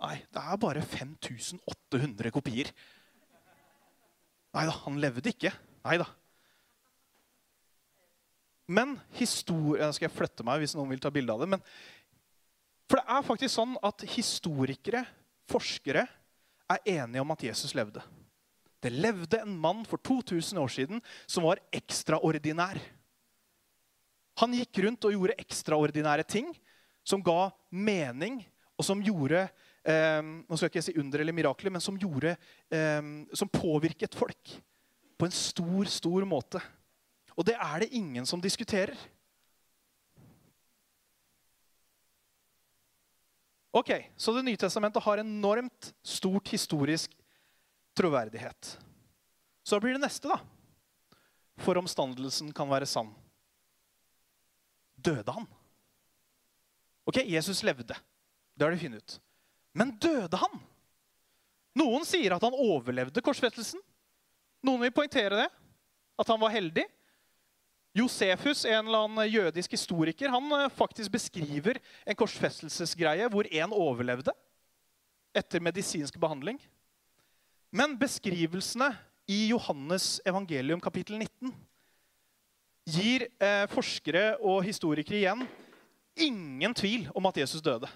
Nei, 0.00 0.16
det 0.32 0.40
er 0.40 0.60
bare 0.60 0.82
5800 0.84 2.32
kopier. 2.32 2.70
Nei 4.56 4.64
da, 4.66 4.74
han 4.86 4.96
levde 5.02 5.32
ikke. 5.32 5.52
Nei 5.84 5.98
da. 6.00 6.08
Men 8.70 8.94
historie 9.18 9.88
Skal 9.94 10.06
jeg 10.06 10.14
flytte 10.14 10.46
meg 10.46 10.62
hvis 10.62 10.76
noen 10.78 10.92
vil 10.92 11.02
ta 11.02 11.10
bilde 11.12 11.34
av 11.34 11.42
det? 11.42 11.50
Men, 11.56 11.64
for 12.90 13.00
det 13.00 13.16
er 13.16 13.26
faktisk 13.26 13.54
sånn 13.54 13.76
at 13.86 14.04
historikere, 14.14 15.04
forskere, 15.50 16.06
er 16.70 16.90
enige 17.02 17.22
om 17.22 17.34
at 17.34 17.42
Jesus 17.42 17.74
levde. 17.74 18.02
Det 18.80 18.92
levde 18.94 19.40
en 19.42 19.56
mann 19.60 19.82
for 19.84 20.00
2000 20.06 20.58
år 20.62 20.70
siden 20.72 21.02
som 21.28 21.44
var 21.44 21.60
ekstraordinær. 21.74 22.78
Han 24.40 24.54
gikk 24.56 24.80
rundt 24.86 25.04
og 25.04 25.16
gjorde 25.16 25.36
ekstraordinære 25.42 26.24
ting 26.24 26.52
som 27.04 27.22
ga 27.24 27.50
mening, 27.74 28.38
og 28.78 28.86
som 28.86 29.02
gjorde 29.04 29.44
eh, 29.84 30.20
nå 30.22 30.56
skal 30.56 30.66
jeg 30.68 30.74
ikke 30.74 30.86
si 30.88 30.98
under 31.00 31.22
eller 31.22 31.36
mirakler, 31.36 31.72
men 31.72 31.84
som, 31.84 31.98
gjorde, 31.98 32.36
eh, 32.70 33.00
som 33.36 33.48
påvirket 33.52 34.16
folk 34.18 34.56
på 35.20 35.28
en 35.28 35.34
stor, 35.34 35.88
stor 35.88 36.24
måte. 36.28 36.60
Og 37.36 37.46
det 37.46 37.56
er 37.56 37.82
det 37.82 37.94
ingen 37.96 38.26
som 38.26 38.40
diskuterer. 38.40 38.96
Ok, 43.70 43.90
Så 44.16 44.32
Det 44.34 44.42
nye 44.42 44.58
testamentet 44.58 45.02
har 45.02 45.18
enormt 45.18 45.92
stort 46.02 46.48
historisk 46.48 47.12
troverdighet. 47.94 48.78
Så 49.62 49.78
blir 49.80 49.94
det 49.94 50.02
neste, 50.02 50.28
da. 50.28 50.40
For 51.60 51.78
omstandelsen 51.78 52.50
kan 52.56 52.68
være 52.68 52.88
sann. 52.88 53.12
Døde 54.96 55.32
han? 55.32 55.46
Ok, 57.06 57.22
Jesus 57.26 57.62
levde. 57.62 57.94
Det 58.56 58.64
har 58.64 58.74
de 58.74 58.80
funnet 58.80 59.04
ut. 59.04 59.20
Men 59.76 59.92
døde 60.02 60.38
han? 60.40 60.60
Noen 61.78 62.06
sier 62.08 62.34
at 62.34 62.42
han 62.42 62.56
overlevde 62.56 63.22
korsfestelsen. 63.24 63.80
Noen 64.66 64.82
vil 64.84 64.94
poengtere 64.94 65.44
det. 65.44 65.50
At 66.20 66.28
han 66.28 66.40
var 66.42 66.52
heldig. 66.52 66.84
Josefus, 67.96 68.64
en 68.68 68.86
eller 68.86 69.06
annen 69.06 69.30
jødisk 69.30 69.72
historiker, 69.74 70.30
han 70.30 70.52
eh, 70.54 70.68
faktisk 70.70 71.10
beskriver 71.10 71.80
en 72.06 72.18
korsfestelsesgreie 72.18 73.26
hvor 73.32 73.48
én 73.50 73.74
overlevde 73.74 74.34
etter 75.34 75.62
medisinsk 75.62 76.18
behandling. 76.22 76.60
Men 77.74 77.96
beskrivelsene 77.98 78.92
i 79.30 79.48
Johannes 79.50 80.20
evangelium 80.26 80.82
kapittel 80.82 81.18
19 81.18 81.50
gir 82.90 83.26
eh, 83.42 83.66
forskere 83.70 84.36
og 84.38 84.62
historikere 84.66 85.18
igjen 85.18 85.44
ingen 86.18 86.74
tvil 86.74 87.08
om 87.14 87.26
at 87.30 87.42
Jesus 87.42 87.62
døde. 87.62 87.90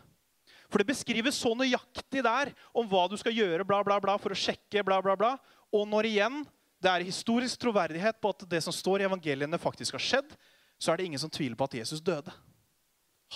For 0.72 0.80
det 0.80 0.88
beskrives 0.88 1.38
så 1.38 1.52
nøyaktig 1.56 2.22
der 2.24 2.52
om 2.74 2.88
hva 2.90 3.04
du 3.10 3.16
skal 3.20 3.34
gjøre 3.36 3.66
bla, 3.68 3.82
bla, 3.86 4.00
bla, 4.02 4.16
for 4.20 4.34
å 4.34 4.38
sjekke. 4.38 4.84
bla, 4.86 5.00
bla, 5.04 5.16
bla. 5.18 5.34
Og 5.74 5.86
når 5.90 6.10
igjen 6.10 6.42
det 6.84 6.90
er 6.92 7.06
historisk 7.06 7.62
troverdighet 7.62 8.18
på 8.20 8.32
at 8.34 8.44
det 8.50 8.60
som 8.64 8.74
står 8.74 9.02
i 9.02 9.06
evangeliene, 9.08 9.60
faktisk 9.60 9.96
har 9.96 10.04
skjedd, 10.04 10.34
så 10.76 10.92
er 10.92 11.00
det 11.00 11.06
ingen 11.08 11.22
som 11.22 11.32
tviler 11.32 11.56
på 11.56 11.68
at 11.68 11.78
Jesus 11.78 12.02
døde. 12.04 12.32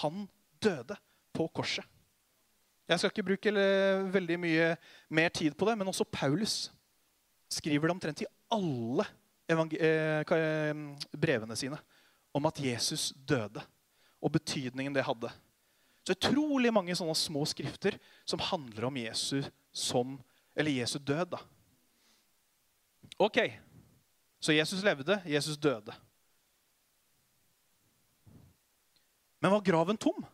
Han 0.03 0.27
døde 0.61 0.99
på 1.33 1.47
korset. 1.55 1.87
Jeg 2.89 3.01
skal 3.01 3.13
ikke 3.13 3.27
bruke 3.31 3.53
veldig 4.13 4.37
mye 4.41 4.69
mer 5.13 5.33
tid 5.33 5.57
på 5.57 5.69
det, 5.69 5.77
men 5.79 5.89
også 5.91 6.09
Paulus 6.09 6.71
skriver 7.53 7.89
det 7.89 7.95
omtrent 7.95 8.23
i 8.25 8.29
alle 8.53 9.05
eh, 9.49 10.25
eh, 10.25 10.81
brevene 11.13 11.57
sine 11.57 11.81
om 12.37 12.49
at 12.49 12.61
Jesus 12.61 13.11
døde, 13.29 13.61
og 14.21 14.33
betydningen 14.33 14.95
det 14.95 15.05
hadde. 15.05 15.31
Så 16.09 16.15
utrolig 16.17 16.71
mange 16.73 16.95
sånne 16.97 17.13
små 17.13 17.43
skrifter 17.45 17.99
som 18.25 18.41
handler 18.41 18.87
om 18.89 18.97
Jesu, 18.97 19.43
som, 19.77 20.15
Jesu 20.57 20.97
død. 20.97 21.35
da. 21.35 21.41
Ok, 23.21 23.37
så 24.41 24.57
Jesus 24.57 24.81
levde, 24.81 25.19
Jesus 25.29 25.61
døde. 25.61 25.93
Men 29.39 29.53
var 29.53 29.61
graven 29.61 30.01
tom? 30.01 30.25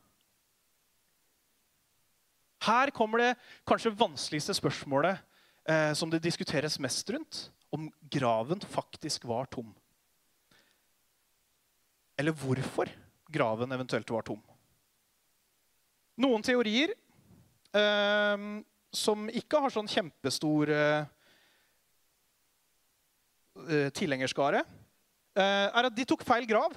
Her 2.63 2.95
kommer 2.95 3.19
det 3.19 3.35
kanskje 3.67 3.97
vanskeligste 3.99 4.55
spørsmålet 4.55 5.19
eh, 5.67 5.91
som 5.99 6.07
det 6.07 6.23
diskuteres 6.23 6.79
mest 6.79 7.11
rundt. 7.11 7.49
Om 7.75 7.91
graven 8.07 8.63
faktisk 8.63 9.27
var 9.27 9.51
tom. 9.51 9.75
Eller 12.15 12.31
hvorfor 12.31 12.95
graven 13.27 13.75
eventuelt 13.75 14.15
var 14.15 14.23
tom. 14.23 14.54
Noen 16.21 16.45
teorier 16.47 16.93
eh, 17.75 18.47
som 18.95 19.27
ikke 19.35 19.61
har 19.65 19.73
sånn 19.75 19.91
kjempestor 19.91 20.71
eh, 20.71 21.07
eh, 23.67 23.89
tilhengerskare, 23.99 24.63
eh, 25.35 25.67
er 25.67 25.89
at 25.91 25.97
de 25.97 26.07
tok 26.07 26.23
feil 26.27 26.47
grav. 26.47 26.77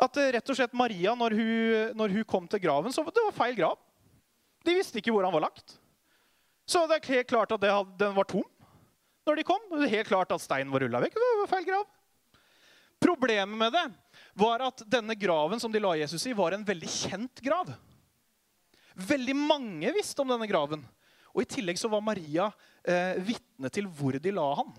At 0.00 0.20
eh, 0.20 0.32
rett 0.36 0.52
og 0.52 0.58
slett 0.58 0.76
Maria, 0.76 1.16
når 1.16 1.36
hun, 1.38 1.96
når 1.96 2.18
hun 2.18 2.28
kom 2.28 2.48
til 2.50 2.60
graven, 2.66 2.92
så 2.92 3.04
det 3.08 3.24
var 3.24 3.36
feil 3.36 3.56
grav. 3.56 3.80
De 4.68 4.76
visste 4.76 5.00
ikke 5.00 5.12
hvor 5.16 5.24
han 5.24 5.32
var 5.32 5.48
lagt. 5.48 5.78
Så 6.68 6.84
det 6.86 7.00
er 7.00 7.16
helt 7.16 7.32
klart 7.32 7.56
at 7.56 7.62
det, 7.62 7.72
den 7.98 8.12
var 8.16 8.28
tom 8.28 8.44
når 9.28 9.40
de 9.40 9.44
kom. 9.46 9.62
Det 9.72 9.86
er 9.86 9.96
helt 9.98 10.08
klart 10.10 10.32
at 10.34 10.42
steinen 10.42 10.72
var 10.72 10.82
rulla 10.82 11.00
vekk. 11.02 11.16
Det 11.16 11.32
var 11.40 11.50
feil 11.50 11.66
grav. 11.68 11.88
Problemet 13.00 13.56
med 13.56 13.72
det 13.72 13.86
var 14.34 14.62
at 14.66 14.84
denne 14.88 15.16
graven 15.18 15.60
som 15.60 15.72
de 15.72 15.82
la 15.82 15.94
Jesus 15.98 16.26
i, 16.26 16.34
var 16.36 16.54
en 16.54 16.64
veldig 16.66 16.90
kjent 16.90 17.42
grav. 17.44 17.72
Veldig 18.94 19.36
mange 19.36 19.92
visste 19.94 20.22
om 20.22 20.30
denne 20.30 20.48
graven. 20.50 20.84
Og 21.30 21.44
I 21.44 21.50
tillegg 21.50 21.78
så 21.78 21.90
var 21.90 22.02
Maria 22.04 22.48
eh, 22.82 23.18
vitne 23.22 23.70
til 23.72 23.86
hvor 23.86 24.18
de 24.18 24.32
la 24.34 24.46
han 24.60 24.72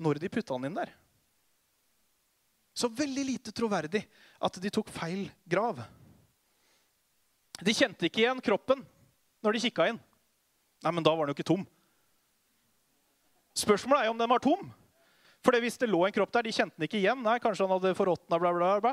når 0.00 0.20
de 0.20 0.32
putta 0.32 0.56
han 0.56 0.68
inn 0.68 0.76
der. 0.76 0.92
Så 2.76 2.88
veldig 2.88 3.24
lite 3.26 3.52
troverdig 3.52 4.04
at 4.40 4.60
de 4.62 4.72
tok 4.72 4.88
feil 4.92 5.26
grav. 5.44 5.80
De 7.60 7.74
kjente 7.76 8.08
ikke 8.08 8.22
igjen 8.24 8.40
kroppen 8.44 8.84
når 9.44 9.56
de 9.56 9.62
kikka 9.66 9.90
inn. 9.90 10.00
Nei, 10.80 10.92
men 10.96 11.04
da 11.04 11.12
var 11.12 11.26
den 11.26 11.34
jo 11.34 11.36
ikke 11.36 11.50
tom. 11.50 11.66
Spørsmålet 13.56 14.04
er 14.04 14.08
jo 14.08 14.14
om 14.14 14.20
den 14.20 14.30
var 14.30 14.40
tom. 14.40 14.70
For 15.44 15.56
hvis 15.62 15.78
det 15.80 15.88
lå 15.88 16.02
en 16.04 16.12
kropp 16.12 16.32
der, 16.34 16.44
de 16.44 16.52
kjente 16.52 16.76
den 16.76 16.86
ikke 16.88 16.98
igjen. 17.00 17.22
Nei, 17.24 17.38
kanskje 17.40 17.64
han 17.64 17.72
hadde 17.72 17.94
forråtna, 17.96 18.38
bla, 18.40 18.52
bla, 18.52 18.74
bla. 18.84 18.92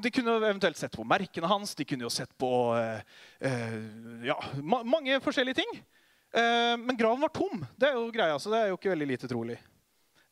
De 0.00 0.10
kunne 0.10 0.38
eventuelt 0.38 0.78
sett 0.80 0.96
på 0.96 1.04
merkene 1.04 1.50
hans. 1.50 1.74
De 1.76 1.84
kunne 1.84 2.06
jo 2.06 2.12
sett 2.12 2.32
på 2.40 2.48
eh, 2.78 3.02
eh, 3.44 3.76
ja, 4.30 4.38
ma 4.64 4.80
mange 4.88 5.20
forskjellige 5.24 5.60
ting. 5.60 5.76
Eh, 6.34 6.72
men 6.80 6.96
graven 6.96 7.20
var 7.20 7.34
tom. 7.36 7.66
Det 7.76 7.90
er 7.90 7.98
jo 7.98 8.08
greia, 8.14 8.38
så 8.40 8.50
det 8.54 8.62
er 8.62 8.72
jo 8.72 8.78
ikke 8.80 8.94
veldig 8.94 9.10
lite 9.12 9.30
trolig. 9.30 9.58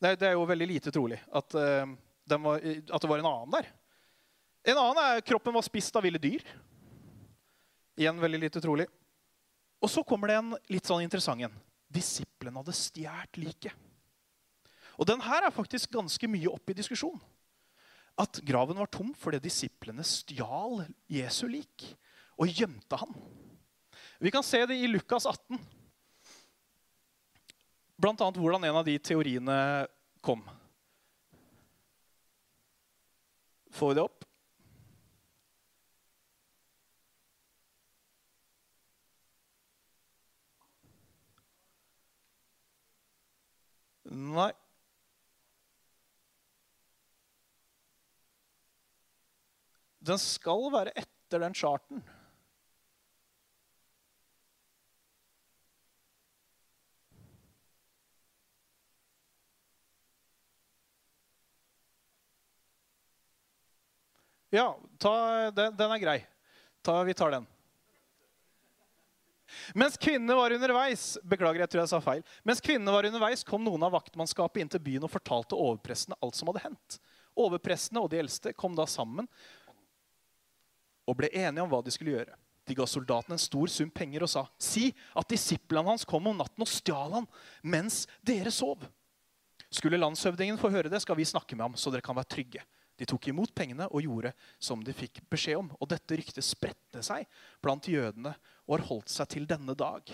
Det 0.03 0.17
det 0.19 0.27
er 0.27 0.35
jo 0.35 0.49
veldig 0.49 0.67
lite 0.67 0.91
trolig 0.91 1.15
at, 1.31 1.53
eh, 1.55 1.93
var, 2.35 2.59
at, 2.59 3.01
det 3.01 3.09
var 3.09 3.21
en 3.21 3.29
annen 3.29 3.53
der. 3.53 3.69
En 4.73 4.81
annen 4.81 4.99
er 5.03 5.23
kroppen 5.23 5.55
var 5.55 5.63
spist 5.63 5.95
av 5.95 6.03
ville 6.03 6.19
dyr. 6.19 6.43
Igjen 7.95 8.19
veldig 8.19 8.41
lite 8.41 8.61
trolig. 8.63 8.89
Og 9.83 9.91
så 9.91 10.03
kommer 10.03 10.31
det 10.31 10.41
en 10.41 10.53
litt 10.71 10.87
sånn 10.87 11.03
interessant 11.05 11.45
en. 11.45 11.55
Disiplene 11.93 12.59
hadde 12.59 12.75
stjålet 12.75 13.37
liket. 13.37 13.75
Og 14.97 15.07
den 15.09 15.21
her 15.25 15.47
er 15.47 15.53
faktisk 15.53 15.93
ganske 15.93 16.29
mye 16.29 16.51
oppe 16.51 16.73
i 16.73 16.77
diskusjon. 16.77 17.19
At 18.19 18.37
graven 18.45 18.77
var 18.77 18.91
tom 18.93 19.13
fordi 19.17 19.41
disiplene 19.41 20.05
stjal 20.05 20.83
Jesu 21.09 21.47
lik 21.49 21.87
og 22.37 22.49
gjemte 22.49 22.99
han. 23.01 23.15
Vi 24.21 24.31
kan 24.33 24.45
se 24.45 24.61
det 24.69 24.77
i 24.77 24.89
Lukas 24.89 25.25
18. 25.25 25.57
Blant 27.97 28.21
annet 28.21 28.37
hvordan 28.41 28.67
en 28.67 28.77
av 28.81 28.85
de 28.85 28.97
teoriene 29.01 29.57
kom. 30.21 30.43
Får 33.73 33.89
vi 33.89 33.97
det 33.97 34.05
opp? 34.05 34.27
Nei. 44.13 44.51
Den 50.03 50.19
skal 50.19 50.67
være 50.73 50.91
etter 50.99 51.39
den 51.39 51.55
charten. 51.55 52.03
Ja, 64.53 64.75
ta, 65.01 65.51
den, 65.51 65.75
den, 65.75 65.91
er 65.91 65.97
grei. 65.97 66.19
Ta, 66.85 66.99
vi 67.07 67.13
tar 67.17 67.31
den. 67.31 67.47
Mens 69.73 69.95
kvinnene 69.97 70.35
var 70.37 70.53
underveis 70.53 71.15
beklager, 71.23 71.63
jeg 71.63 71.71
tror 71.71 71.81
jeg 71.81 71.89
sa 71.89 71.99
feil, 72.03 72.21
mens 72.45 72.61
kvinnene 72.61 72.93
var 72.93 73.07
underveis, 73.07 73.41
kom 73.47 73.63
noen 73.65 73.85
av 73.85 73.95
vaktmannskapet 73.95 74.61
inn 74.61 74.69
til 74.69 74.83
byen 74.83 75.07
og 75.07 75.13
fortalte 75.13 75.57
overprestene 75.57 76.17
alt 76.21 76.37
som 76.37 76.51
hadde 76.51 76.65
hendt. 76.67 76.99
Overprestene 77.39 78.03
og 78.03 78.11
de 78.13 78.19
eldste 78.21 78.53
kom 78.53 78.77
da 78.77 78.85
sammen 78.89 79.29
og 81.07 81.17
ble 81.19 81.29
enige 81.33 81.63
om 81.63 81.71
hva 81.71 81.81
de 81.83 81.93
skulle 81.93 82.15
gjøre. 82.15 82.35
De 82.63 82.75
ga 82.77 82.85
soldatene 82.87 83.35
en 83.35 83.41
stor 83.41 83.71
sum 83.71 83.89
penger 83.91 84.23
og 84.23 84.29
sa, 84.31 84.45
'Si 84.57 84.93
at 85.15 85.27
disiplene 85.27 85.89
hans 85.89 86.05
kom 86.05 86.27
om 86.27 86.37
natten 86.37 86.63
og 86.63 86.67
stjal 86.67 87.11
han 87.11 87.27
mens 87.61 88.07
dere 88.23 88.51
sov.' 88.51 88.87
Skulle 89.73 89.97
landshøvdingen 89.97 90.57
få 90.57 90.69
høre 90.69 90.89
det, 90.89 91.01
skal 91.01 91.17
vi 91.17 91.25
snakke 91.25 91.55
med 91.55 91.65
ham, 91.65 91.75
så 91.75 91.91
dere 91.91 92.01
kan 92.01 92.15
være 92.15 92.29
trygge. 92.29 92.61
De 92.95 93.05
tok 93.09 93.27
imot 93.27 93.49
pengene 93.55 93.87
og 93.89 94.05
gjorde 94.05 94.33
som 94.61 94.83
de 94.85 94.93
fikk 94.93 95.23
beskjed 95.31 95.57
om. 95.57 95.71
Og 95.81 95.89
dette 95.89 96.13
ryktet 96.13 96.45
spredte 96.45 97.01
seg 97.01 97.25
blant 97.63 97.87
jødene 97.89 98.35
og 98.67 98.77
har 98.77 98.85
holdt 98.85 99.09
seg 99.09 99.31
til 99.33 99.47
denne 99.49 99.73
dag. 99.73 100.05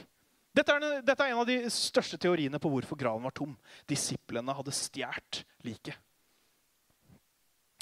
Dette 0.56 0.74
er, 0.74 1.02
dette 1.06 1.26
er 1.26 1.34
en 1.34 1.42
av 1.44 1.50
de 1.50 1.60
største 1.70 2.18
teoriene 2.18 2.60
på 2.60 2.72
hvorfor 2.72 2.98
graven 2.98 3.28
var 3.28 3.36
tom. 3.36 3.52
Disiplene 3.86 4.56
hadde 4.56 4.74
stjålet 4.74 5.44
liket. 5.68 6.00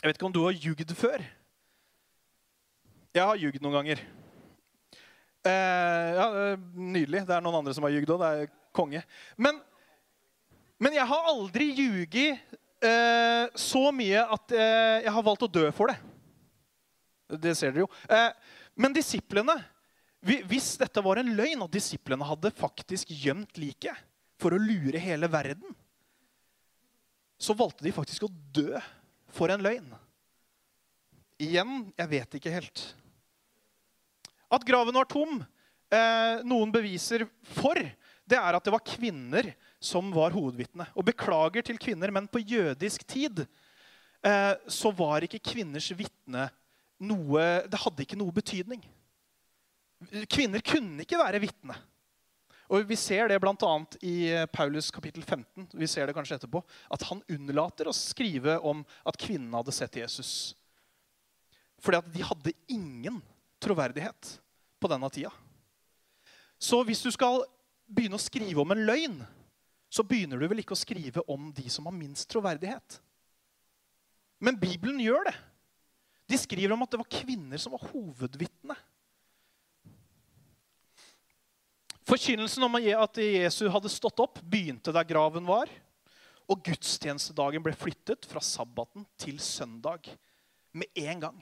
Jeg 0.02 0.10
vet 0.10 0.18
ikke 0.18 0.28
om 0.28 0.34
du 0.34 0.44
har 0.44 0.58
jugd 0.58 0.92
før? 0.98 1.24
Jeg 3.16 3.24
har 3.24 3.40
ljugd 3.40 3.64
noen 3.64 3.78
ganger. 3.80 4.02
Eh, 5.48 6.10
ja, 6.18 6.28
Nydelig. 6.76 7.24
Det 7.28 7.36
er 7.36 7.44
noen 7.44 7.62
andre 7.62 7.74
som 7.76 7.86
har 7.88 7.94
ljugd 7.96 8.14
òg. 8.16 8.24
Det 8.24 8.30
er 8.30 8.52
konge. 8.76 9.04
Men, 9.40 9.62
men 10.82 10.98
jeg 10.98 11.08
har 11.10 11.32
aldri 11.32 11.70
ljuget 11.78 12.58
eh, 12.84 13.48
så 13.58 13.88
mye 13.96 14.26
at 14.38 14.54
eh, 14.56 15.00
jeg 15.08 15.16
har 15.16 15.26
valgt 15.26 15.48
å 15.48 15.52
dø 15.52 15.66
for 15.76 15.94
det. 15.94 15.98
Det 17.48 17.56
ser 17.60 17.74
dere 17.74 17.86
jo. 17.86 17.90
Eh, 18.08 18.30
men 18.78 18.96
disiplene 18.96 19.58
Hvis 20.28 20.74
dette 20.82 21.02
var 21.06 21.20
en 21.22 21.30
løgn, 21.38 21.62
og 21.64 21.72
disiplene 21.72 22.26
hadde 22.26 22.50
faktisk 22.58 23.12
gjemt 23.14 23.60
liket 23.62 23.96
for 24.42 24.54
å 24.54 24.60
lure 24.60 25.00
hele 25.00 25.30
verden, 25.32 25.76
så 27.38 27.54
valgte 27.56 27.86
de 27.86 27.94
faktisk 27.94 28.26
å 28.26 28.34
dø 28.54 28.82
for 29.32 29.54
en 29.54 29.62
løgn. 29.64 29.94
Igjen 31.38 31.92
jeg 31.98 32.10
vet 32.10 32.38
ikke 32.40 32.54
helt. 32.54 32.84
At 34.50 34.66
graven 34.66 34.96
var 34.96 35.08
tom, 35.10 35.42
eh, 35.92 36.44
noen 36.48 36.72
beviser 36.74 37.28
for, 37.58 37.78
det 38.28 38.38
er 38.40 38.58
at 38.58 38.64
det 38.64 38.74
var 38.74 38.86
kvinner 38.86 39.52
som 39.80 40.10
var 40.16 40.34
hovedvitne. 40.36 40.88
Og 40.96 41.06
beklager 41.08 41.64
til 41.64 41.80
kvinner, 41.80 42.12
men 42.12 42.28
på 42.28 42.42
jødisk 42.42 43.06
tid 43.08 43.46
eh, 44.24 44.54
så 44.68 44.92
var 44.96 45.28
ikke 45.28 45.44
kvinners 45.54 45.92
vitne 45.96 46.50
noe 46.98 47.44
Det 47.70 47.78
hadde 47.78 48.02
ikke 48.02 48.18
noe 48.18 48.34
betydning. 48.34 48.82
Kvinner 50.26 50.64
kunne 50.66 51.06
ikke 51.06 51.20
være 51.22 51.44
vitne. 51.44 51.76
Og 52.68 52.84
Vi 52.90 52.98
ser 53.00 53.30
det 53.30 53.38
bl.a. 53.40 53.74
i 54.02 54.16
Paulus 54.52 54.90
kapittel 54.92 55.22
15. 55.24 55.70
Vi 55.78 55.88
ser 55.88 56.08
det 56.08 56.16
kanskje 56.18 56.40
etterpå, 56.40 56.64
At 56.92 57.06
han 57.08 57.22
unnlater 57.30 57.88
å 57.88 57.96
skrive 57.96 58.58
om 58.60 58.82
at 59.06 59.20
kvinnen 59.22 59.54
hadde 59.54 59.76
sett 59.76 60.02
Jesus. 60.02 60.57
Fordi 61.84 62.00
at 62.02 62.10
de 62.14 62.26
hadde 62.26 62.56
ingen 62.72 63.20
troverdighet 63.62 64.38
på 64.82 64.90
denne 64.92 65.10
tida. 65.14 65.32
Så 66.58 66.82
hvis 66.86 67.04
du 67.06 67.12
skal 67.14 67.44
begynne 67.88 68.18
å 68.18 68.22
skrive 68.22 68.62
om 68.62 68.74
en 68.74 68.86
løgn, 68.88 69.20
så 69.90 70.04
begynner 70.04 70.42
du 70.42 70.48
vel 70.50 70.64
ikke 70.64 70.76
å 70.76 70.80
skrive 70.80 71.24
om 71.32 71.52
de 71.56 71.70
som 71.72 71.86
har 71.88 71.96
minst 71.96 72.28
troverdighet. 72.32 72.98
Men 74.44 74.58
Bibelen 74.60 75.00
gjør 75.02 75.30
det. 75.30 75.36
De 76.28 76.38
skriver 76.38 76.76
om 76.76 76.84
at 76.84 76.92
det 76.92 77.00
var 77.00 77.10
kvinner 77.10 77.62
som 77.62 77.74
var 77.78 77.86
hovedvitne. 77.94 78.76
Forkynnelsen 82.08 82.64
om 82.64 82.78
at 82.80 83.20
Jesus 83.20 83.68
hadde 83.72 83.92
stått 83.92 84.20
opp, 84.24 84.40
begynte 84.44 84.94
der 84.96 85.08
graven 85.08 85.48
var. 85.48 85.72
Og 86.48 86.62
gudstjenestedagen 86.64 87.64
ble 87.64 87.74
flyttet 87.76 88.28
fra 88.30 88.44
sabbaten 88.44 89.04
til 89.20 89.40
søndag 89.44 90.08
med 90.72 90.88
en 91.04 91.26
gang. 91.26 91.42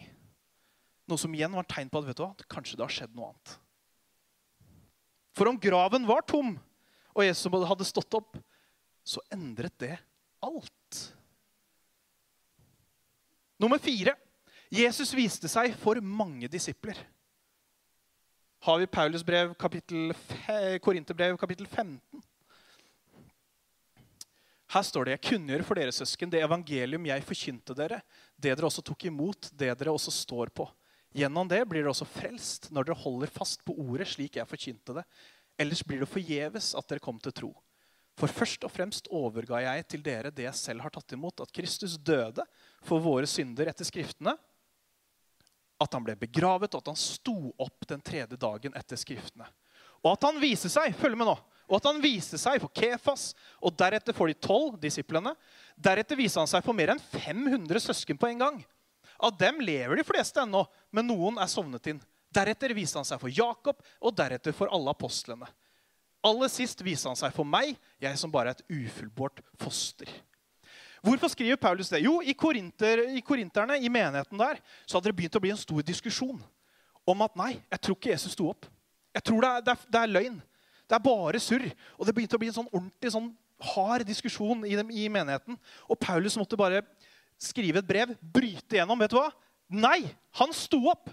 Noe 1.05 1.21
som 1.21 1.33
igjen 1.37 1.53
var 1.53 1.67
tegn 1.69 1.91
på 1.91 2.01
at 2.01 2.07
vet 2.07 2.17
du 2.17 2.23
hva, 2.25 2.47
kanskje 2.49 2.79
det 2.79 2.85
har 2.85 2.93
skjedd 2.93 3.15
noe 3.17 3.29
annet. 3.29 3.55
For 5.35 5.51
om 5.51 5.59
graven 5.59 6.07
var 6.07 6.23
tom, 6.25 6.55
og 7.15 7.25
Jesus 7.25 7.51
hadde 7.69 7.87
stått 7.87 8.17
opp, 8.17 8.37
så 9.05 9.21
endret 9.33 9.75
det 9.79 9.93
alt. 10.43 11.01
Nummer 13.61 13.79
fire. 13.79 14.15
Jesus 14.73 15.13
viste 15.15 15.47
seg 15.51 15.75
for 15.79 16.01
mange 16.01 16.49
disipler. 16.51 16.97
Har 18.65 18.79
vi 18.81 18.87
Paulus 18.89 19.21
brev, 19.23 19.53
kapittel, 19.61 20.09
Korinterbrev, 20.81 21.37
kapittel 21.37 21.67
15. 21.69 22.23
Her 24.73 24.83
står 24.83 25.05
det 25.05 25.13
jeg 25.13 25.25
kunngjør 25.29 25.63
for 25.67 25.77
dere 25.77 25.93
søsken 25.93 26.31
det 26.33 26.41
evangelium 26.43 27.05
jeg 27.07 27.23
forkynte 27.27 27.75
dere, 27.77 28.01
det 28.35 28.55
dere 28.55 28.67
også 28.67 28.83
tok 28.83 29.05
imot, 29.07 29.51
det 29.53 29.69
dere 29.77 29.93
også 29.93 30.11
står 30.11 30.49
på. 30.49 30.65
Gjennom 31.15 31.47
det 31.47 31.61
blir 31.69 31.79
dere 31.79 31.93
også 31.93 32.07
frelst 32.09 32.67
når 32.75 32.89
dere 32.89 32.99
holder 32.99 33.31
fast 33.31 33.61
på 33.63 33.75
ordet 33.79 34.09
slik 34.11 34.35
jeg 34.35 34.49
forkynte 34.49 34.97
det. 34.97 35.05
Ellers 35.55 35.83
blir 35.87 36.01
det 36.03 36.11
forgjeves 36.11 36.73
at 36.75 36.89
dere 36.91 37.03
kom 37.03 37.21
til 37.23 37.35
tro. 37.35 37.51
For 38.19 38.31
først 38.31 38.63
og 38.67 38.71
fremst 38.71 39.07
overga 39.11 39.61
jeg 39.63 39.85
til 39.91 40.03
dere 40.03 40.31
det 40.31 40.47
jeg 40.47 40.59
selv 40.59 40.83
har 40.83 40.91
tatt 40.91 41.15
imot, 41.15 41.39
at 41.43 41.55
Kristus 41.55 41.95
døde 41.95 42.43
for 42.83 43.03
våre 43.03 43.27
synder 43.27 43.71
etter 43.71 43.87
Skriftene, 43.87 44.35
at 45.75 45.95
han 45.95 46.03
ble 46.03 46.15
begravet, 46.19 46.75
og 46.75 46.83
at 46.83 46.91
han 46.93 46.99
sto 46.99 47.51
opp 47.59 47.87
den 47.87 48.03
tredje 48.03 48.39
dagen 48.39 48.75
etter 48.75 48.99
Skriftene. 48.99 49.47
Og 50.03 50.13
at 50.13 50.27
han 50.27 50.39
viste 50.39 50.71
seg 50.71 50.95
følg 50.99 51.19
med 51.19 51.27
nå, 51.27 51.35
og 51.65 51.79
at 51.79 51.89
han 51.89 51.99
viste 52.03 52.39
seg 52.39 52.61
for 52.63 52.71
Kefas, 52.75 53.33
og 53.59 53.75
deretter 53.75 54.15
for 54.15 54.31
de 54.31 54.35
tolv 54.39 54.77
disiplene. 54.83 55.35
Deretter 55.75 56.19
viste 56.19 56.39
han 56.39 56.51
seg 56.51 56.63
for 56.63 56.75
mer 56.75 56.93
enn 56.93 57.03
500 57.15 57.87
søsken 57.87 58.19
på 58.19 58.31
en 58.31 58.43
gang 58.43 58.63
av 59.17 59.37
dem 59.39 59.61
lever 59.63 59.99
de 59.99 60.05
fleste 60.07 60.41
ennå, 60.41 60.65
men 60.91 61.07
noen 61.07 61.39
er 61.41 61.51
sovnet 61.51 61.91
inn. 61.91 62.01
Deretter 62.35 62.73
viste 62.75 62.99
han 62.99 63.07
seg 63.07 63.21
for 63.21 63.31
Jakob, 63.31 63.79
og 64.01 64.15
deretter 64.17 64.55
for 64.55 64.71
alle 64.73 64.91
apostlene. 64.91 65.47
Aller 66.25 66.49
sist 66.49 66.81
viste 66.83 67.07
han 67.07 67.19
seg 67.19 67.33
for 67.35 67.47
meg, 67.47 67.75
jeg 68.01 68.17
som 68.19 68.31
bare 68.33 68.51
er 68.51 68.57
et 68.57 68.79
ufullbårt 68.81 69.43
foster. 69.61 70.09
Hvorfor 71.05 71.29
skriver 71.29 71.59
Paulus 71.61 71.91
det? 71.93 72.01
Jo, 72.01 72.17
i, 72.25 72.33
korinter, 72.33 73.03
i 73.13 73.21
korinterne, 73.21 73.77
i 73.77 73.91
menigheten 73.93 74.39
der, 74.41 74.57
så 74.87 74.97
hadde 74.97 75.11
det 75.11 75.17
begynt 75.19 75.37
å 75.37 75.41
bli 75.43 75.53
en 75.53 75.61
stor 75.61 75.85
diskusjon 75.85 76.41
om 77.05 77.21
at 77.21 77.35
nei, 77.37 77.51
jeg 77.69 77.81
tror 77.85 77.97
ikke 77.99 78.13
Jesus 78.15 78.33
sto 78.33 78.49
opp. 78.49 78.65
Jeg 79.13 79.23
tror 79.29 79.45
det 79.45 79.51
er, 79.51 79.65
det 79.65 79.75
er, 79.75 79.83
det 79.93 80.01
er 80.01 80.13
løgn. 80.15 80.39
Det 80.85 80.97
er 80.97 81.03
bare 81.05 81.41
surr. 81.41 81.67
Og 81.99 82.07
det 82.07 82.15
begynte 82.17 82.37
å 82.37 82.41
bli 82.41 82.49
en 82.49 82.57
sånn 82.57 82.71
ordentlig 82.71 83.11
sånn 83.13 83.29
hard 83.75 84.05
diskusjon 84.07 84.65
i, 84.67 84.73
dem, 84.77 84.89
i 84.91 85.05
menigheten. 85.11 85.59
Og 85.87 85.99
Paulus 86.01 86.35
måtte 86.41 86.59
bare 86.59 86.81
skrive 87.41 87.81
et 87.81 87.87
brev, 87.87 88.13
bryte 88.21 88.77
gjennom. 88.77 88.99
Vet 89.01 89.13
du 89.13 89.19
hva? 89.19 89.29
Nei, 89.71 90.01
han 90.39 90.53
sto 90.55 90.79
opp. 90.91 91.09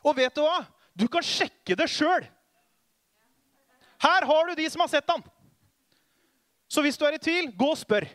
Og 0.00 0.16
vet 0.16 0.34
du 0.36 0.42
hva? 0.44 0.62
Du 0.96 1.06
kan 1.10 1.24
sjekke 1.24 1.76
det 1.78 1.88
sjøl. 1.90 2.24
Her 4.00 4.26
har 4.26 4.48
du 4.48 4.56
de 4.56 4.68
som 4.72 4.80
har 4.84 4.90
sett 4.92 5.10
han. 5.12 5.22
Så 6.70 6.82
hvis 6.84 6.96
du 6.96 7.04
er 7.04 7.18
i 7.18 7.22
tvil, 7.22 7.50
gå 7.52 7.68
og 7.72 7.78
spør. 7.78 8.06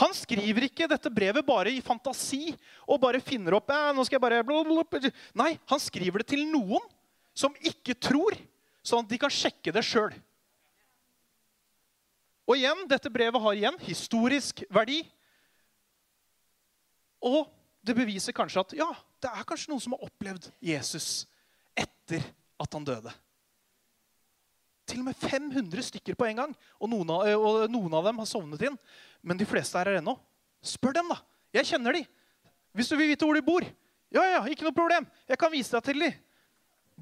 Han 0.00 0.14
skriver 0.16 0.66
ikke 0.66 0.88
dette 0.90 1.10
brevet 1.12 1.46
bare 1.46 1.70
i 1.70 1.82
fantasi 1.84 2.48
og 2.90 2.98
bare 3.02 3.20
finner 3.22 3.54
opp 3.60 3.70
eh, 3.70 3.92
nå 3.94 4.02
skal 4.06 4.18
jeg 4.18 4.24
bare. 4.24 5.12
Nei, 5.38 5.52
han 5.70 5.82
skriver 5.82 6.22
det 6.22 6.32
til 6.32 6.42
noen 6.50 6.82
som 7.34 7.54
ikke 7.62 7.94
tror, 7.98 8.34
sånn 8.86 9.04
at 9.04 9.12
de 9.12 9.18
kan 9.22 9.32
sjekke 9.32 9.74
det 9.74 9.84
sjøl. 9.86 10.14
Og 12.44 12.58
igjen, 12.58 12.84
dette 12.90 13.12
brevet 13.12 13.40
har 13.40 13.56
igjen 13.56 13.76
historisk 13.86 14.62
verdi. 14.72 15.00
Og 17.24 17.46
det 17.84 17.96
beviser 17.96 18.36
kanskje 18.36 18.64
at 18.64 18.74
ja, 18.76 18.88
det 19.24 19.30
er 19.32 19.46
kanskje 19.48 19.72
noen 19.72 19.82
som 19.84 19.94
har 19.96 20.04
opplevd 20.04 20.50
Jesus 20.64 21.24
etter 21.76 22.24
at 22.60 22.76
han 22.76 22.84
døde. 22.84 23.12
Til 24.84 25.00
og 25.00 25.08
med 25.08 25.16
500 25.16 25.86
stykker 25.88 26.16
på 26.18 26.26
en 26.28 26.42
gang. 26.42 26.52
Og 26.76 26.90
noen 26.92 27.12
av, 27.14 27.24
og 27.40 27.64
noen 27.72 27.96
av 27.96 28.10
dem 28.10 28.20
har 28.20 28.28
sovnet 28.28 28.66
inn. 28.68 28.76
Men 29.24 29.40
de 29.40 29.48
fleste 29.48 29.80
er 29.80 29.88
her 29.88 30.02
ennå. 30.02 30.18
Spør 30.64 30.98
dem, 30.98 31.08
da. 31.08 31.16
Jeg 31.56 31.70
kjenner 31.72 31.96
de. 31.96 32.04
Hvis 32.76 32.90
du 32.90 32.98
vil 32.98 33.08
vite 33.12 33.24
hvor 33.24 33.36
de 33.38 33.44
bor. 33.46 33.64
Ja, 34.12 34.24
ja, 34.28 34.42
ikke 34.50 34.66
noe 34.66 34.76
problem. 34.76 35.08
Jeg 35.30 35.40
kan 35.40 35.52
vise 35.52 35.72
deg 35.72 35.86
til 35.88 36.04
de. 36.04 36.10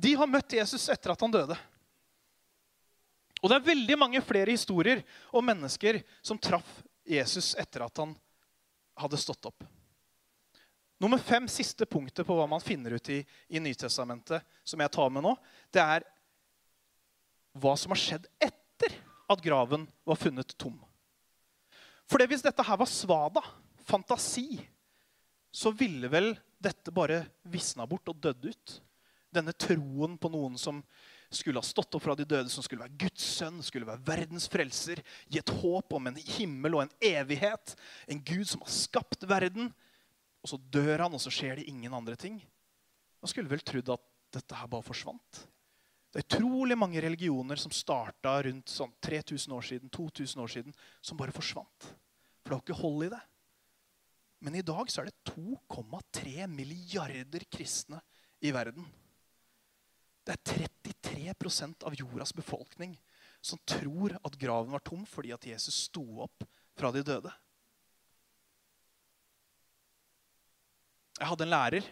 De 0.07 0.15
har 0.17 0.31
møtt 0.31 0.55
Jesus 0.55 0.87
etter 0.93 1.13
at 1.13 1.27
han 1.27 1.35
døde. 1.35 1.59
Og 3.43 3.51
det 3.51 3.59
er 3.59 3.71
veldig 3.73 3.99
mange 3.99 4.23
flere 4.23 4.55
historier 4.55 5.03
om 5.35 5.45
mennesker 5.45 6.01
som 6.23 6.39
traff 6.39 6.81
Jesus 7.09 7.57
etter 7.59 7.83
at 7.85 7.99
han 7.99 8.15
hadde 9.03 9.19
stått 9.19 9.49
opp. 9.51 9.65
Nummer 11.03 11.19
fem, 11.19 11.49
siste 11.51 11.87
punktet 11.91 12.27
på 12.27 12.35
hva 12.39 12.47
man 12.47 12.63
finner 12.63 12.95
ut 12.95 13.09
i, 13.11 13.19
i 13.51 13.59
Nytestamentet, 13.59 14.45
som 14.63 14.83
jeg 14.85 14.93
tar 14.95 15.11
med 15.11 15.25
nå, 15.27 15.33
det 15.75 15.83
er 15.83 16.07
hva 17.59 17.75
som 17.77 17.91
har 17.91 17.99
skjedd 17.99 18.29
etter 18.39 18.95
at 19.33 19.43
graven 19.43 19.89
var 20.07 20.21
funnet 20.21 20.55
tom. 20.55 20.77
For 22.07 22.23
hvis 22.29 22.45
dette 22.45 22.63
her 22.63 22.79
var 22.79 22.91
svada, 22.91 23.43
fantasi, 23.83 24.61
så 25.51 25.73
ville 25.75 26.07
vel 26.13 26.31
dette 26.63 26.95
bare 26.95 27.25
visna 27.51 27.87
bort 27.89 28.09
og 28.13 28.23
dødd 28.23 28.47
ut. 28.47 28.77
Denne 29.33 29.55
troen 29.57 30.15
på 30.21 30.31
noen 30.31 30.55
som 30.61 30.79
skulle 31.35 31.61
ha 31.61 31.67
stått 31.67 31.95
opp 31.97 32.05
fra 32.05 32.17
de 32.19 32.27
døde, 32.29 32.51
som 32.53 32.65
skulle 32.65 32.85
være 32.85 32.99
Guds 33.05 33.25
sønn, 33.39 33.63
skulle 33.65 33.89
være 33.89 34.05
verdens 34.07 34.49
frelser, 34.53 35.03
gi 35.29 35.41
et 35.41 35.55
håp 35.63 35.95
om 35.97 36.11
en 36.11 36.19
himmel 36.37 36.77
og 36.77 36.85
en 36.85 36.95
evighet. 37.13 37.75
En 38.11 38.21
Gud 38.21 38.45
som 38.51 38.65
har 38.65 38.73
skapt 38.75 39.27
verden. 39.29 39.71
Og 40.43 40.53
så 40.53 40.59
dør 40.75 41.07
han, 41.07 41.15
og 41.15 41.23
så 41.23 41.33
skjer 41.33 41.61
det 41.61 41.69
ingen 41.71 41.95
andre 41.95 42.19
ting. 42.19 42.41
Man 43.23 43.31
skulle 43.31 43.51
vel 43.51 43.63
trodd 43.65 43.93
at 43.95 44.07
dette 44.35 44.59
her 44.59 44.71
bare 44.71 44.87
forsvant. 44.87 45.43
Det 46.13 46.21
er 46.21 46.29
utrolig 46.29 46.77
mange 46.77 47.01
religioner 47.01 47.57
som 47.61 47.73
starta 47.73 48.35
rundt 48.45 48.69
sånn 48.69 48.93
3000 49.01 49.55
år 49.57 49.65
siden, 49.65 49.93
2000 49.93 50.43
år 50.45 50.51
siden, 50.53 50.75
som 51.01 51.17
bare 51.17 51.33
forsvant. 51.33 51.87
For 52.43 52.51
det 52.51 52.57
var 52.59 52.65
ikke 52.67 52.81
hold 52.83 53.07
i 53.07 53.13
det. 53.15 53.23
Men 54.43 54.59
i 54.59 54.65
dag 54.67 54.91
så 54.91 55.01
er 55.01 55.09
det 55.09 55.33
2,3 55.33 56.49
milliarder 56.51 57.47
kristne 57.49 58.03
i 58.43 58.51
verden. 58.53 58.85
Det 60.23 60.35
er 60.35 60.69
33% 61.03 61.87
av 61.87 61.97
jordas 61.99 62.35
befolkning 62.35 62.95
som 63.43 63.59
tror 63.67 64.15
at 64.23 64.39
graven 64.39 64.71
var 64.73 64.85
tom 64.87 65.03
fordi 65.09 65.33
at 65.35 65.47
Jesus 65.47 65.89
sto 65.89 66.05
opp 66.23 66.45
fra 66.79 66.93
de 66.95 67.03
døde. 67.07 67.33
Jeg 71.19 71.29
hadde 71.31 71.47
en 71.47 71.53
lærer 71.53 71.89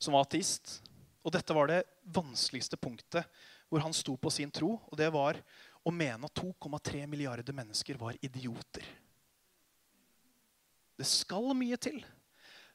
som 0.00 0.14
var 0.14 0.24
ateist. 0.26 0.78
Og 1.20 1.34
dette 1.34 1.54
var 1.54 1.68
det 1.68 1.82
vanskeligste 2.14 2.78
punktet 2.80 3.26
hvor 3.70 3.82
han 3.84 3.94
sto 3.94 4.16
på 4.18 4.30
sin 4.32 4.50
tro. 4.50 4.78
Og 4.88 4.96
det 4.98 5.10
var 5.14 5.38
å 5.86 5.92
mene 5.94 6.26
at 6.26 6.40
2,3 6.40 7.04
milliarder 7.10 7.54
mennesker 7.56 7.98
var 8.00 8.18
idioter. 8.24 8.86
Det 10.98 11.06
skal 11.08 11.52
mye 11.56 11.78
til. 11.80 12.00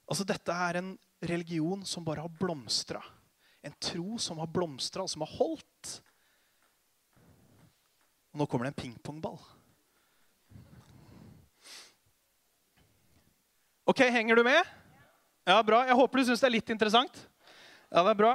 Altså, 0.05 0.25
dette 0.25 0.53
er 0.53 0.79
en 0.79 0.93
religion 1.25 1.83
som 1.85 2.05
bare 2.05 2.23
har 2.25 2.37
blomstra. 2.39 3.01
En 3.65 3.73
tro 3.81 4.19
som 4.21 4.37
har 4.41 4.49
blomstra, 4.53 5.01
og 5.01 5.09
som 5.09 5.23
har 5.25 5.31
holdt. 5.39 5.91
Og 8.33 8.41
nå 8.41 8.45
kommer 8.51 8.67
det 8.67 8.75
en 8.75 8.81
pingpongball. 8.83 9.39
Ok, 13.89 14.01
henger 14.09 14.37
du 14.37 14.43
med? 14.45 14.75
Ja, 15.45 15.59
bra. 15.65 15.83
Jeg 15.85 15.97
håper 15.97 16.19
du 16.19 16.27
syns 16.27 16.41
det 16.41 16.49
er 16.49 16.55
litt 16.57 16.69
interessant. 16.73 17.17
Ja, 17.89 18.01
det 18.01 18.11
er 18.11 18.19
bra. 18.19 18.33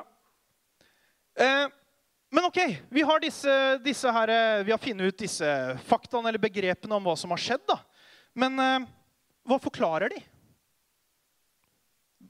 Eh, 1.34 1.66
men 2.30 2.46
ok, 2.46 2.58
vi 2.88 3.02
har, 3.02 3.22
disse, 3.22 3.54
disse 3.82 4.14
her, 4.14 4.30
eh, 4.30 4.64
vi 4.66 4.70
har 4.70 4.82
funnet 4.82 5.10
ut 5.10 5.18
disse 5.18 5.50
faktaene 5.90 6.30
eller 6.30 6.42
begrepene 6.42 6.94
om 6.94 7.06
hva 7.10 7.16
som 7.18 7.34
har 7.34 7.42
skjedd. 7.42 7.64
da. 7.70 7.78
Men 8.38 8.58
eh, 8.62 8.88
hva 9.50 9.58
forklarer 9.62 10.14
de? 10.14 10.20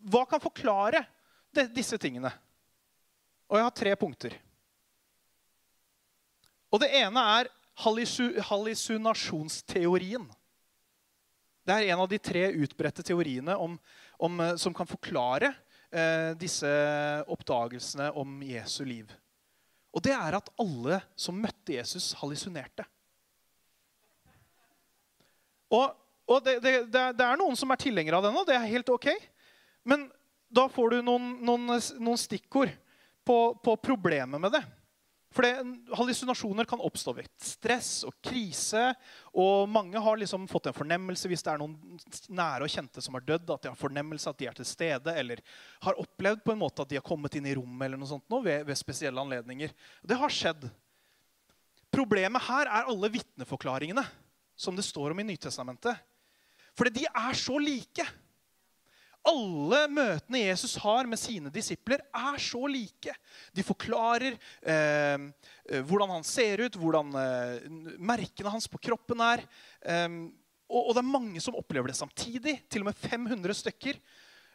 Hva 0.08 0.24
kan 0.28 0.40
forklare 0.40 1.04
de, 1.52 1.68
disse 1.76 2.00
tingene? 2.00 2.32
Og 3.50 3.58
jeg 3.58 3.66
har 3.66 3.74
tre 3.74 3.90
punkter. 3.98 4.36
Og 6.70 6.78
Det 6.80 6.90
ene 7.00 7.20
er 7.40 7.48
hallusinasjonsteorien. 7.82 10.26
Det 11.66 11.74
er 11.74 11.82
en 11.90 12.00
av 12.04 12.08
de 12.10 12.18
tre 12.18 12.52
utbredte 12.62 13.02
teoriene 13.06 13.54
om, 13.58 13.78
om, 14.18 14.40
eh, 14.40 14.56
som 14.56 14.74
kan 14.74 14.86
forklare 14.88 15.54
eh, 15.90 16.30
disse 16.38 16.66
oppdagelsene 17.30 18.10
om 18.18 18.42
Jesu 18.46 18.84
liv. 18.86 19.12
Og 19.90 20.02
det 20.06 20.14
er 20.14 20.34
at 20.38 20.50
alle 20.62 21.00
som 21.18 21.34
møtte 21.36 21.72
Jesus, 21.74 22.14
hallusinerte. 22.20 22.84
Og, 25.70 25.94
og 26.30 26.44
det, 26.46 26.62
det, 26.62 26.90
det, 26.90 27.26
er 27.26 27.36
noen 27.38 27.56
som 27.58 27.70
er 27.70 27.82
tilhengere 27.82 28.16
av 28.18 28.24
det 28.26 28.32
nå. 28.34 28.44
Det 28.46 28.54
er 28.56 28.70
helt 28.70 28.88
ok. 28.90 29.08
Men 29.86 30.10
da 30.50 30.68
får 30.70 30.90
du 30.94 31.02
noen, 31.06 31.38
noen, 31.46 31.80
noen 31.98 32.18
stikkord 32.18 32.70
på, 33.26 33.54
på 33.64 33.76
problemet 33.82 34.40
med 34.40 34.52
det. 34.52 34.62
For 35.30 35.46
det, 35.46 35.62
Hallusinasjoner 35.94 36.66
kan 36.66 36.80
oppstå 36.82 37.12
ved 37.14 37.28
stress 37.38 38.02
og 38.06 38.16
krise. 38.24 38.88
Og 39.30 39.68
mange 39.70 40.00
har 40.02 40.18
liksom 40.18 40.48
fått 40.50 40.66
en 40.66 40.74
fornemmelse 40.74 41.30
hvis 41.30 41.44
det 41.46 41.52
er 41.52 41.60
noen 41.62 41.76
nære 42.34 42.66
og 42.66 42.72
kjente 42.72 43.02
som 43.04 43.14
har 43.14 43.22
dødd, 43.28 43.52
at 43.54 43.62
de 43.62 43.70
har 43.70 43.78
fornemmelse 43.78 44.30
at 44.30 44.40
de 44.40 44.48
er 44.50 44.58
til 44.58 44.66
stede, 44.66 45.14
eller 45.14 45.42
har 45.86 46.00
opplevd 46.02 46.42
på 46.42 46.54
en 46.54 46.62
måte 46.64 46.82
at 46.82 46.90
de 46.90 46.98
har 46.98 47.06
kommet 47.06 47.38
inn 47.38 47.46
i 47.46 47.54
rommet 47.54 47.86
eller 47.86 48.00
noe 48.00 48.10
sånt 48.10 48.26
nå, 48.32 48.42
ved, 48.42 48.64
ved 48.66 48.78
spesielle 48.78 49.22
anledninger. 49.22 49.70
Det 50.02 50.18
har 50.18 50.34
skjedd. 50.34 50.66
Problemet 51.94 52.42
her 52.48 52.66
er 52.66 52.90
alle 52.90 53.12
vitneforklaringene 53.14 54.04
som 54.58 54.74
det 54.76 54.86
står 54.86 55.14
om 55.14 55.22
i 55.22 55.28
Nytestamentet. 55.30 55.94
Fordi 56.74 57.00
de 57.00 57.06
er 57.06 57.38
så 57.38 57.54
like. 57.62 58.06
Alle 59.28 59.82
møtene 59.92 60.40
Jesus 60.46 60.78
har 60.80 61.08
med 61.08 61.20
sine 61.20 61.50
disipler, 61.52 62.00
er 62.08 62.38
så 62.40 62.62
like. 62.70 63.12
De 63.52 63.64
forklarer 63.64 64.32
eh, 64.32 65.26
eh, 65.68 65.82
hvordan 65.84 66.14
han 66.16 66.24
ser 66.24 66.62
ut, 66.64 66.78
hvordan 66.80 67.12
eh, 67.20 67.66
merkene 68.00 68.54
hans 68.54 68.68
på 68.70 68.80
kroppen 68.88 69.20
er. 69.24 69.44
Eh, 69.84 70.08
og, 70.70 70.80
og, 70.80 70.94
det 70.94 71.02
er 71.02 71.12
mange 71.12 71.42
som 71.44 71.58
opplever 71.58 71.92
det 71.92 71.98
samtidig. 71.98 72.56
Til 72.70 72.84
og 72.84 72.90
med 72.92 73.02
500 73.02 73.58
stykker. 73.60 74.00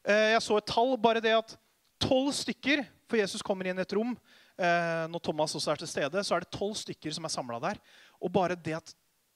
Eh, 0.05 0.31
jeg 0.33 0.43
så 0.47 0.57
et 0.57 0.69
tall, 0.71 0.95
bare 1.01 1.21
det 1.21 1.35
at 1.37 1.55
tolv 2.01 2.33
stykker 2.35 2.83
For 3.09 3.19
Jesus 3.19 3.43
kommer 3.45 3.69
inn 3.69 3.77
i 3.77 3.83
et 3.85 3.93
rom 3.95 4.15
eh, 4.57 5.05
når 5.11 5.21
Thomas 5.23 5.53
også 5.57 5.75
er 5.75 5.81
til 5.81 5.91
stede. 5.91 6.23
Så 6.25 6.35
er 6.35 6.45
det 6.45 6.55
tolv 6.57 6.73
stykker 6.79 7.13
som 7.13 7.27
er 7.27 7.33
samla 7.33 7.61
der. 7.61 7.81
Og 8.17 8.33
bare 8.33 8.57
det 8.57 8.79
at 8.79 8.95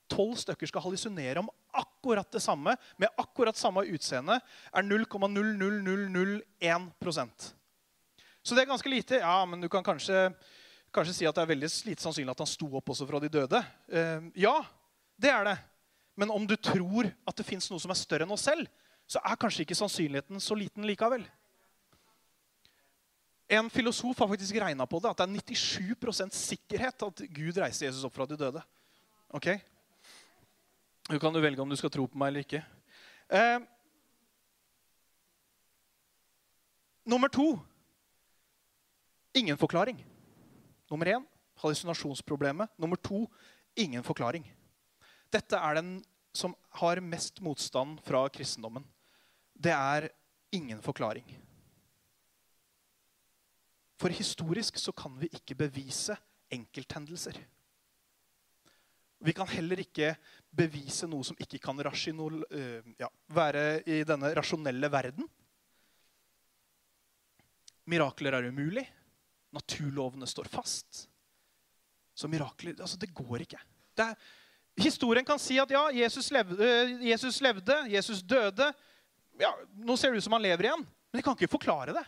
tolv 0.10 0.38
stykker 0.41 0.67
skal 0.69 0.82
hallusinere 0.84 1.39
om 1.41 1.50
akkurat 1.78 2.32
det 2.34 2.41
samme, 2.43 2.72
med 2.98 3.10
akkurat 3.22 3.58
samme 3.58 3.82
utseende, 3.89 4.39
er 4.74 4.84
0,00001% 4.84 7.54
Så 8.43 8.56
det 8.56 8.62
er 8.63 8.72
ganske 8.72 8.89
lite. 8.89 9.15
Ja, 9.22 9.45
men 9.45 9.62
du 9.62 9.69
kan 9.69 9.84
kanskje, 9.84 10.34
kanskje, 10.95 11.13
si 11.13 11.26
at 11.30 11.36
det 11.36 11.41
er 11.43 11.54
veldig 11.54 11.69
lite 11.86 12.02
sannsynlig 12.02 12.32
at 12.34 12.43
han 12.43 12.48
sto 12.50 12.67
opp 12.80 12.89
også 12.89 13.08
fra 13.10 13.19
de 13.22 13.30
døde. 13.30 13.60
Uh, 13.91 14.22
ja, 14.39 14.65
det 15.19 15.30
er 15.34 15.43
det. 15.52 15.58
Men 16.19 16.32
om 16.34 16.48
du 16.48 16.56
tror 16.56 17.06
at 17.28 17.38
det 17.38 17.48
fins 17.48 17.72
noe 17.72 17.80
som 17.80 17.91
er 17.93 18.00
større 18.00 18.24
enn 18.26 18.36
oss 18.36 18.48
selv, 18.50 18.65
så 19.10 19.17
er 19.26 19.39
kanskje 19.41 19.62
ikke 19.65 19.78
sannsynligheten 19.78 20.38
så 20.43 20.54
liten 20.58 20.86
likevel. 20.86 21.24
En 23.50 23.69
filosof 23.74 24.19
har 24.22 24.30
faktisk 24.30 24.60
regna 24.62 24.86
på 24.86 25.00
det, 25.02 25.10
at 25.10 25.17
det 25.17 25.26
er 25.26 25.34
97% 25.41 26.36
sikkerhet 26.38 27.06
at 27.08 27.24
Gud 27.34 27.58
reiste 27.58 27.88
Jesus 27.88 28.06
opp 28.06 28.13
fra 28.13 28.28
de 28.30 28.38
døde. 28.38 28.62
Ok? 29.34 29.48
Du 31.10 31.17
kan 31.19 31.34
du 31.34 31.41
velge 31.41 31.62
om 31.62 31.69
du 31.69 31.78
skal 31.78 31.89
tro 31.89 32.06
på 32.06 32.19
meg 32.22 32.30
eller 32.30 32.45
ikke. 32.45 32.60
Eh, 33.34 33.63
nummer 37.10 37.32
to 37.34 37.48
ingen 39.34 39.58
forklaring. 39.58 39.98
Nummer 40.91 41.10
én 41.10 41.26
hallusinasjonsproblemet. 41.63 42.69
Nummer 42.78 43.02
to 43.02 43.26
ingen 43.76 44.06
forklaring. 44.06 44.45
Dette 45.34 45.58
er 45.58 45.82
den 45.82 45.91
som 46.34 46.54
har 46.78 47.02
mest 47.02 47.41
motstand 47.41 47.98
fra 48.06 48.28
kristendommen. 48.30 48.86
Det 49.58 49.74
er 49.74 50.12
ingen 50.54 50.82
forklaring. 50.82 51.26
For 54.00 54.13
historisk 54.13 54.78
så 54.78 54.93
kan 54.93 55.17
vi 55.19 55.28
ikke 55.34 55.58
bevise 55.58 56.15
enkelthendelser. 56.54 57.41
Vi 59.20 59.34
kan 59.36 59.50
heller 59.52 59.82
ikke 59.84 60.14
bevise 60.56 61.08
noe 61.12 61.26
som 61.28 61.38
ikke 61.42 61.60
kan 61.62 61.80
rasjonol, 61.84 62.40
øh, 62.48 62.92
ja, 63.00 63.10
være 63.36 63.82
i 63.84 64.02
denne 64.08 64.32
rasjonelle 64.38 64.90
verden. 64.92 65.28
Mirakler 67.90 68.38
er 68.38 68.48
umulig. 68.48 68.86
Naturlovene 69.56 70.28
står 70.30 70.48
fast. 70.52 71.08
Så 72.16 72.30
mirakler 72.30 72.80
altså 72.80 73.00
Det 73.02 73.12
går 73.16 73.44
ikke. 73.44 73.60
Det 73.98 74.06
er, 74.06 74.16
historien 74.80 75.26
kan 75.26 75.40
si 75.42 75.58
at 75.60 75.72
ja, 75.72 75.88
Jesus 76.04 76.32
levde, 76.32 76.56
øh, 76.64 77.08
Jesus, 77.10 77.42
levde, 77.42 77.76
Jesus 77.92 78.22
døde. 78.24 78.72
Ja, 79.40 79.52
Nå 79.76 79.98
ser 79.98 80.12
det 80.12 80.22
ut 80.22 80.28
som 80.28 80.38
han 80.38 80.46
lever 80.48 80.70
igjen, 80.70 80.86
men 80.86 81.20
de 81.20 81.26
kan 81.26 81.36
ikke 81.36 81.52
forklare 81.58 81.96
det. 81.96 82.06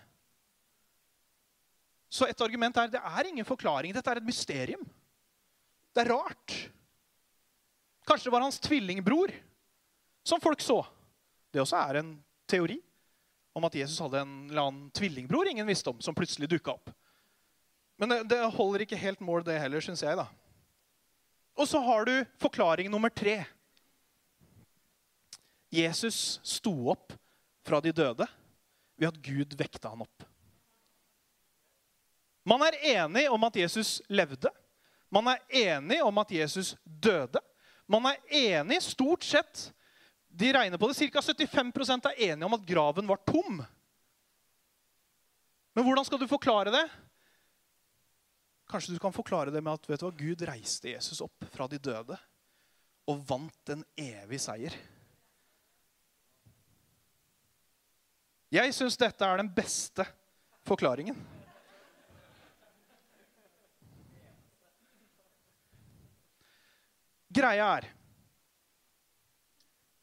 Så 2.12 2.28
et 2.28 2.44
argument 2.44 2.78
er 2.78 2.92
det 2.92 3.00
er 3.00 3.28
ingen 3.28 3.48
forklaring. 3.48 3.94
Dette 3.96 4.12
er 4.12 4.20
et 4.20 4.28
mysterium. 4.28 4.84
Det 5.96 6.04
er 6.04 6.12
rart. 6.12 6.56
Kanskje 8.08 8.30
det 8.30 8.34
var 8.34 8.46
hans 8.46 8.60
tvillingbror 8.60 9.32
som 10.24 10.42
folk 10.42 10.62
så. 10.62 10.86
Det 11.52 11.62
også 11.62 11.78
er 11.78 12.02
en 12.02 12.16
teori 12.50 12.80
om 13.54 13.66
at 13.68 13.76
Jesus 13.76 14.00
hadde 14.00 14.22
en 14.22 14.36
eller 14.50 14.62
annen 14.62 14.92
tvillingbror 14.96 15.48
ingen 15.48 15.68
visste 15.68 15.92
om, 15.92 16.02
som 16.02 16.16
plutselig 16.16 16.50
dukka 16.50 16.76
opp. 16.78 16.92
Men 18.00 18.10
det, 18.10 18.24
det, 18.32 18.40
holder 18.56 18.86
ikke 18.86 19.00
helt 19.00 19.20
mål, 19.22 19.44
det 19.46 19.60
heller, 19.62 19.84
syns 19.84 20.02
jeg. 20.02 20.18
da. 20.18 20.26
Og 21.60 21.68
så 21.70 21.82
har 21.84 22.08
du 22.08 22.14
forklaring 22.42 22.90
nummer 22.90 23.12
tre. 23.14 23.44
Jesus 25.72 26.40
sto 26.44 26.74
opp 26.92 27.14
fra 27.68 27.80
de 27.84 27.94
døde 27.94 28.26
ved 28.98 29.12
at 29.12 29.20
Gud 29.22 29.54
vekta 29.60 29.92
han 29.92 30.02
opp. 30.08 30.26
Man 32.48 32.64
er 32.66 32.80
enig 32.96 33.28
om 33.30 33.44
at 33.46 33.60
Jesus 33.62 34.00
levde. 34.10 34.50
Man 35.14 35.28
er 35.30 35.44
enig 35.62 36.00
om 36.04 36.18
at 36.24 36.32
Jesus 36.34 36.74
døde. 36.84 37.42
Man 37.92 38.08
er 38.08 38.22
enig 38.62 38.80
stort 38.86 39.26
sett 39.28 39.68
De 40.32 40.48
regner 40.56 40.80
på 40.80 40.88
det. 40.88 40.96
Ca. 41.12 41.20
75% 41.20 42.08
er 42.08 42.20
enige 42.32 42.48
om 42.48 42.56
at 42.56 42.66
graven 42.68 43.08
var 43.10 43.20
tom. 43.28 43.60
Men 45.76 45.84
hvordan 45.84 46.06
skal 46.08 46.22
du 46.22 46.28
forklare 46.28 46.72
det? 46.72 46.86
Kanskje 48.72 48.96
du 48.96 49.02
kan 49.04 49.12
forklare 49.12 49.52
det 49.52 49.60
med 49.60 49.76
at 49.76 49.90
vet 49.90 50.00
du 50.00 50.06
hva, 50.08 50.14
Gud 50.16 50.44
reiste 50.48 50.94
Jesus 50.94 51.20
opp 51.24 51.48
fra 51.52 51.68
de 51.68 51.80
døde 51.84 52.16
og 53.12 53.24
vant 53.28 53.74
en 53.74 53.84
evig 54.00 54.40
seier. 54.40 54.76
Jeg 58.52 58.76
syns 58.76 59.00
dette 59.00 59.28
er 59.28 59.40
den 59.40 59.52
beste 59.52 60.06
forklaringen. 60.68 61.18
Greia 67.32 67.68
er 67.78 67.88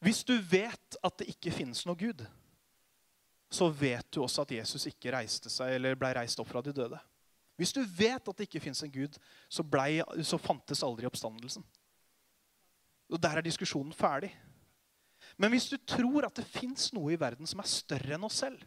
Hvis 0.01 0.23
du 0.25 0.33
vet 0.41 0.97
at 1.03 1.21
det 1.21 1.29
ikke 1.33 1.53
finnes 1.53 1.83
noe 1.85 1.99
Gud, 1.99 2.23
så 3.49 3.67
vet 3.73 4.07
du 4.13 4.21
også 4.23 4.45
at 4.45 4.53
Jesus 4.59 4.85
ikke 4.89 5.11
reiste 5.13 5.49
seg 5.51 5.75
eller 5.75 5.97
ble 5.99 6.11
reist 6.15 6.39
opp 6.41 6.49
fra 6.51 6.61
de 6.63 6.73
døde. 6.75 6.99
Hvis 7.59 7.73
du 7.75 7.81
vet 7.83 8.21
at 8.21 8.37
det 8.37 8.45
ikke 8.47 8.61
fins 8.63 8.79
en 8.85 8.93
Gud, 8.93 9.17
så, 9.51 9.65
ble, 9.65 9.99
så 10.23 10.39
fantes 10.39 10.83
aldri 10.85 11.09
oppstandelsen. 11.09 11.65
Og 13.09 13.19
Der 13.19 13.39
er 13.41 13.43
diskusjonen 13.43 13.91
ferdig. 13.91 14.29
Men 15.35 15.51
hvis 15.51 15.67
du 15.67 15.75
tror 15.83 16.29
at 16.29 16.37
det 16.39 16.47
fins 16.47 16.93
noe 16.95 17.11
i 17.11 17.19
verden 17.19 17.49
som 17.49 17.59
er 17.59 17.67
større 17.67 18.15
enn 18.15 18.23
oss 18.23 18.39
selv, 18.45 18.61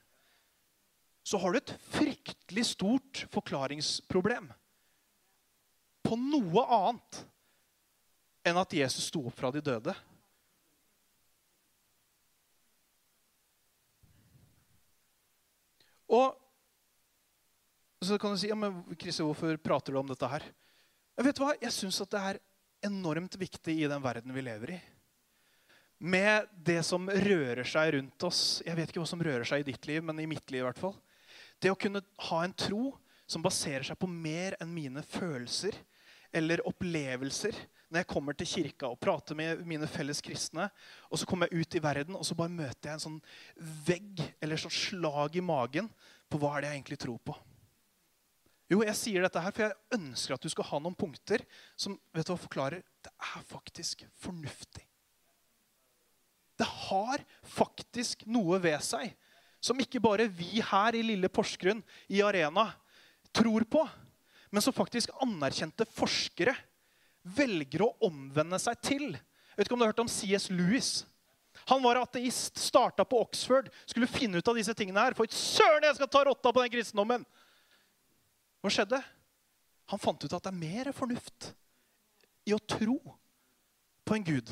så 1.24 1.38
har 1.38 1.54
du 1.54 1.60
et 1.60 1.74
fryktelig 1.94 2.66
stort 2.74 3.24
forklaringsproblem 3.32 4.50
på 6.02 6.18
noe 6.18 6.64
annet 6.66 7.22
enn 8.42 8.58
at 8.58 8.74
Jesus 8.74 9.08
sto 9.10 9.24
opp 9.28 9.38
fra 9.38 9.50
de 9.54 9.62
døde. 9.64 9.94
Og 16.12 16.36
så 18.02 18.18
kan 18.20 18.34
du 18.34 18.40
si 18.40 18.50
ja, 18.50 18.58
men 18.58 18.82
Christi, 18.98 19.22
hvorfor 19.24 19.56
prater 19.62 19.94
du 19.94 20.00
om 20.00 20.10
dette 20.10 20.28
her? 20.28 20.44
Jeg 21.16 21.28
vet 21.28 21.40
hva, 21.40 21.52
jeg 21.60 21.74
syns 21.74 22.02
det 22.02 22.18
er 22.18 22.40
enormt 22.84 23.36
viktig 23.38 23.76
i 23.78 23.88
den 23.88 24.02
verden 24.02 24.34
vi 24.34 24.42
lever 24.44 24.74
i. 24.74 24.80
Med 26.02 26.50
det 26.66 26.80
som 26.84 27.06
rører 27.06 27.62
seg 27.68 27.92
rundt 27.94 28.26
oss. 28.26 28.58
Jeg 28.66 28.74
vet 28.74 28.90
ikke 28.90 29.04
hva 29.04 29.08
som 29.08 29.22
rører 29.22 29.46
seg 29.46 29.62
i 29.62 29.68
ditt 29.70 29.86
liv, 29.86 30.02
men 30.02 30.18
i 30.18 30.26
mitt 30.26 30.50
liv 30.50 30.64
i 30.64 30.66
hvert 30.66 30.80
fall. 30.82 30.96
Det 31.62 31.70
å 31.70 31.78
kunne 31.78 32.02
ha 32.26 32.40
en 32.42 32.56
tro 32.58 32.90
som 33.30 33.44
baserer 33.44 33.86
seg 33.86 34.00
på 34.00 34.10
mer 34.10 34.56
enn 34.60 34.72
mine 34.74 35.04
følelser 35.06 35.78
eller 36.34 36.64
opplevelser 36.66 37.54
når 37.92 38.00
jeg 38.00 38.08
kommer 38.08 38.36
til 38.36 38.48
kirka 38.48 38.88
og 38.88 39.00
prater 39.00 39.36
med 39.36 39.66
mine 39.68 39.84
felles 39.90 40.22
kristne, 40.24 40.64
og 41.12 41.20
så 41.20 41.26
kommer 41.28 41.50
jeg 41.50 41.60
ut 41.60 41.74
i 41.76 41.82
verden 41.84 42.16
og 42.16 42.24
så 42.24 42.36
bare 42.38 42.52
møter 42.52 42.88
jeg 42.88 42.96
en 42.96 43.02
sånn 43.04 43.18
vegg 43.84 44.22
eller 44.40 44.60
sånn 44.60 44.72
slag 44.72 45.36
i 45.36 45.44
magen 45.44 45.90
på 46.32 46.40
hva 46.40 46.54
er 46.54 46.64
det 46.64 46.70
jeg 46.70 46.80
egentlig 46.80 46.98
tror 47.04 47.18
på. 47.20 47.36
Jo, 48.72 48.80
jeg 48.80 48.96
sier 48.96 49.26
dette 49.26 49.42
her, 49.44 49.52
for 49.52 49.66
jeg 49.66 49.98
ønsker 49.98 50.38
at 50.38 50.46
du 50.46 50.48
skal 50.48 50.70
ha 50.70 50.80
noen 50.80 50.96
punkter 50.96 51.44
som 51.76 51.98
vet 52.16 52.24
du 52.24 52.32
hva, 52.32 52.40
forklarer 52.40 52.80
det 53.04 53.12
er 53.12 53.44
faktisk 53.50 54.06
fornuftig. 54.24 54.86
Det 56.56 56.68
har 56.88 57.20
faktisk 57.44 58.24
noe 58.30 58.56
ved 58.62 58.80
seg 58.86 59.12
som 59.62 59.78
ikke 59.84 60.00
bare 60.02 60.30
vi 60.32 60.62
her 60.64 60.96
i 60.96 61.04
lille 61.04 61.28
Porsgrunn 61.28 61.84
i 62.08 62.24
Arena 62.24 62.70
tror 63.36 63.68
på, 63.68 63.84
men 64.48 64.64
som 64.64 64.74
faktisk 64.74 65.12
anerkjente 65.20 65.84
forskere 65.92 66.56
velger 67.22 67.84
å 67.86 67.94
omvende 68.08 68.58
seg 68.60 68.78
til. 68.82 69.08
Jeg 69.14 69.58
vet 69.58 69.68
ikke 69.68 69.76
om 69.76 69.82
du 69.82 69.86
har 69.86 69.92
hørt 69.92 70.04
om 70.04 70.10
C.S. 70.10 70.48
Lewis? 70.50 70.92
Han 71.70 71.82
var 71.84 72.00
ateist, 72.00 72.58
starta 72.58 73.04
på 73.06 73.20
Oxford, 73.22 73.68
skulle 73.86 74.10
finne 74.10 74.40
ut 74.40 74.48
av 74.48 74.58
disse 74.58 74.74
tingene 74.74 75.04
her. 75.04 75.14
For 75.14 75.30
søren, 75.30 75.84
jeg 75.86 75.98
skal 75.98 76.10
ta 76.10 76.24
rotta 76.26 76.52
på 76.52 76.64
den 76.64 76.72
kristendommen! 76.72 77.26
Hva 78.62 78.70
skjedde? 78.70 78.98
Han 79.90 80.00
fant 80.00 80.22
ut 80.24 80.32
at 80.32 80.44
det 80.44 80.50
er 80.52 80.58
mer 80.58 80.92
fornuft 80.94 81.50
i 82.48 82.54
å 82.54 82.62
tro 82.62 82.96
på 84.06 84.16
en 84.16 84.26
gud 84.26 84.50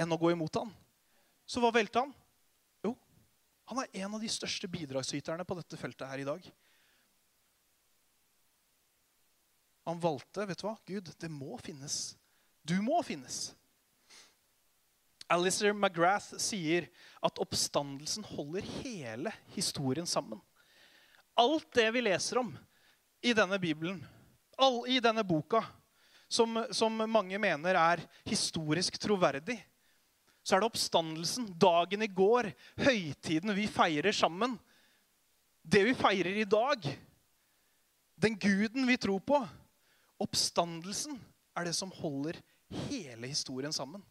enn 0.00 0.12
å 0.12 0.20
gå 0.20 0.32
imot 0.32 0.60
han. 0.60 0.70
Så 1.48 1.60
hva 1.62 1.72
valgte 1.74 2.02
han? 2.02 2.12
Jo, 2.84 2.94
han 3.70 3.82
er 3.82 4.04
en 4.04 4.16
av 4.16 4.22
de 4.22 4.30
største 4.30 4.68
bidragsyterne 4.70 5.44
på 5.48 5.56
dette 5.58 5.80
feltet 5.80 6.08
her 6.08 6.22
i 6.22 6.28
dag. 6.28 6.48
Han 9.86 10.00
valgte 10.02 10.46
vet 10.48 10.58
du 10.58 10.66
hva? 10.66 10.74
Gud, 10.86 11.12
det 11.18 11.30
må 11.30 11.56
finnes. 11.62 12.16
Du 12.66 12.74
må 12.82 12.98
finnes. 13.06 13.54
Alistair 15.30 15.74
McGrath 15.74 16.36
sier 16.42 16.88
at 17.24 17.38
oppstandelsen 17.42 18.26
holder 18.26 18.66
hele 18.80 19.32
historien 19.54 20.06
sammen. 20.06 20.40
Alt 21.38 21.68
det 21.74 21.86
vi 21.94 22.02
leser 22.02 22.40
om 22.42 22.52
i 23.22 23.34
denne 23.34 23.58
Bibelen, 23.62 23.98
all, 24.58 24.82
i 24.90 25.00
denne 25.02 25.24
boka, 25.26 25.62
som, 26.28 26.58
som 26.74 26.94
mange 27.10 27.38
mener 27.38 27.78
er 27.78 28.02
historisk 28.26 28.98
troverdig, 29.02 29.58
så 30.46 30.56
er 30.56 30.62
det 30.62 30.70
oppstandelsen, 30.70 31.48
dagen 31.58 32.02
i 32.06 32.10
går, 32.10 32.52
høytiden 32.78 33.54
vi 33.54 33.66
feirer 33.70 34.14
sammen. 34.14 34.54
Det 35.62 35.82
vi 35.88 35.94
feirer 35.98 36.38
i 36.38 36.46
dag, 36.46 36.86
den 38.14 38.38
guden 38.38 38.86
vi 38.86 38.98
tror 38.98 39.18
på, 39.26 39.40
Oppstandelsen 40.22 41.18
er 41.56 41.68
det 41.68 41.74
som 41.76 41.92
holder 41.98 42.38
hele 42.88 43.28
historien 43.30 43.74
sammen. 43.74 44.02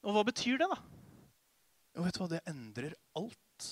Og 0.00 0.16
hva 0.16 0.24
betyr 0.24 0.60
det, 0.60 0.68
da? 0.70 0.78
Jo, 1.96 2.04
vet 2.06 2.16
du 2.16 2.22
hva? 2.22 2.30
Det 2.30 2.42
endrer 2.48 2.96
alt. 3.18 3.70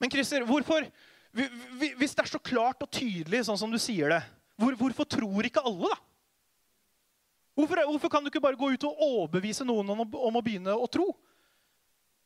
Men 0.00 0.12
Christer, 0.12 0.46
hvorfor 0.48 0.86
Hvis 1.30 2.16
det 2.16 2.24
er 2.24 2.26
så 2.26 2.40
klart 2.42 2.80
og 2.82 2.88
tydelig, 2.90 3.44
sånn 3.46 3.58
som 3.60 3.70
du 3.70 3.78
sier 3.78 4.10
det, 4.10 4.22
hvor, 4.58 4.74
hvorfor 4.74 5.06
tror 5.06 5.46
ikke 5.46 5.62
alle, 5.62 5.92
da? 5.92 5.98
Hvorfor, 7.54 7.82
hvorfor, 7.86 8.10
kan 8.10 8.24
du 8.24 8.30
ikke 8.32 8.42
bare 8.42 8.58
gå 8.58 8.72
ut 8.72 8.86
og 8.88 9.02
overbevise 9.04 9.66
noen 9.68 9.92
om, 9.92 10.02
om 10.02 10.38
å 10.38 10.42
begynne 10.42 10.74
å 10.74 10.88
tro? 10.90 11.06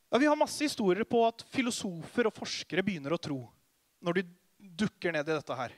Ja, 0.08 0.20
Vi 0.22 0.30
har 0.30 0.38
masse 0.38 0.62
historier 0.64 1.04
på 1.04 1.20
at 1.26 1.44
filosofer 1.52 2.30
og 2.30 2.36
forskere 2.36 2.84
begynner 2.86 3.12
å 3.12 3.20
tro 3.20 3.42
når 4.04 4.20
de 4.20 4.24
dukker 4.84 5.14
ned 5.14 5.28
i 5.28 5.36
dette 5.36 5.56
her. 5.58 5.74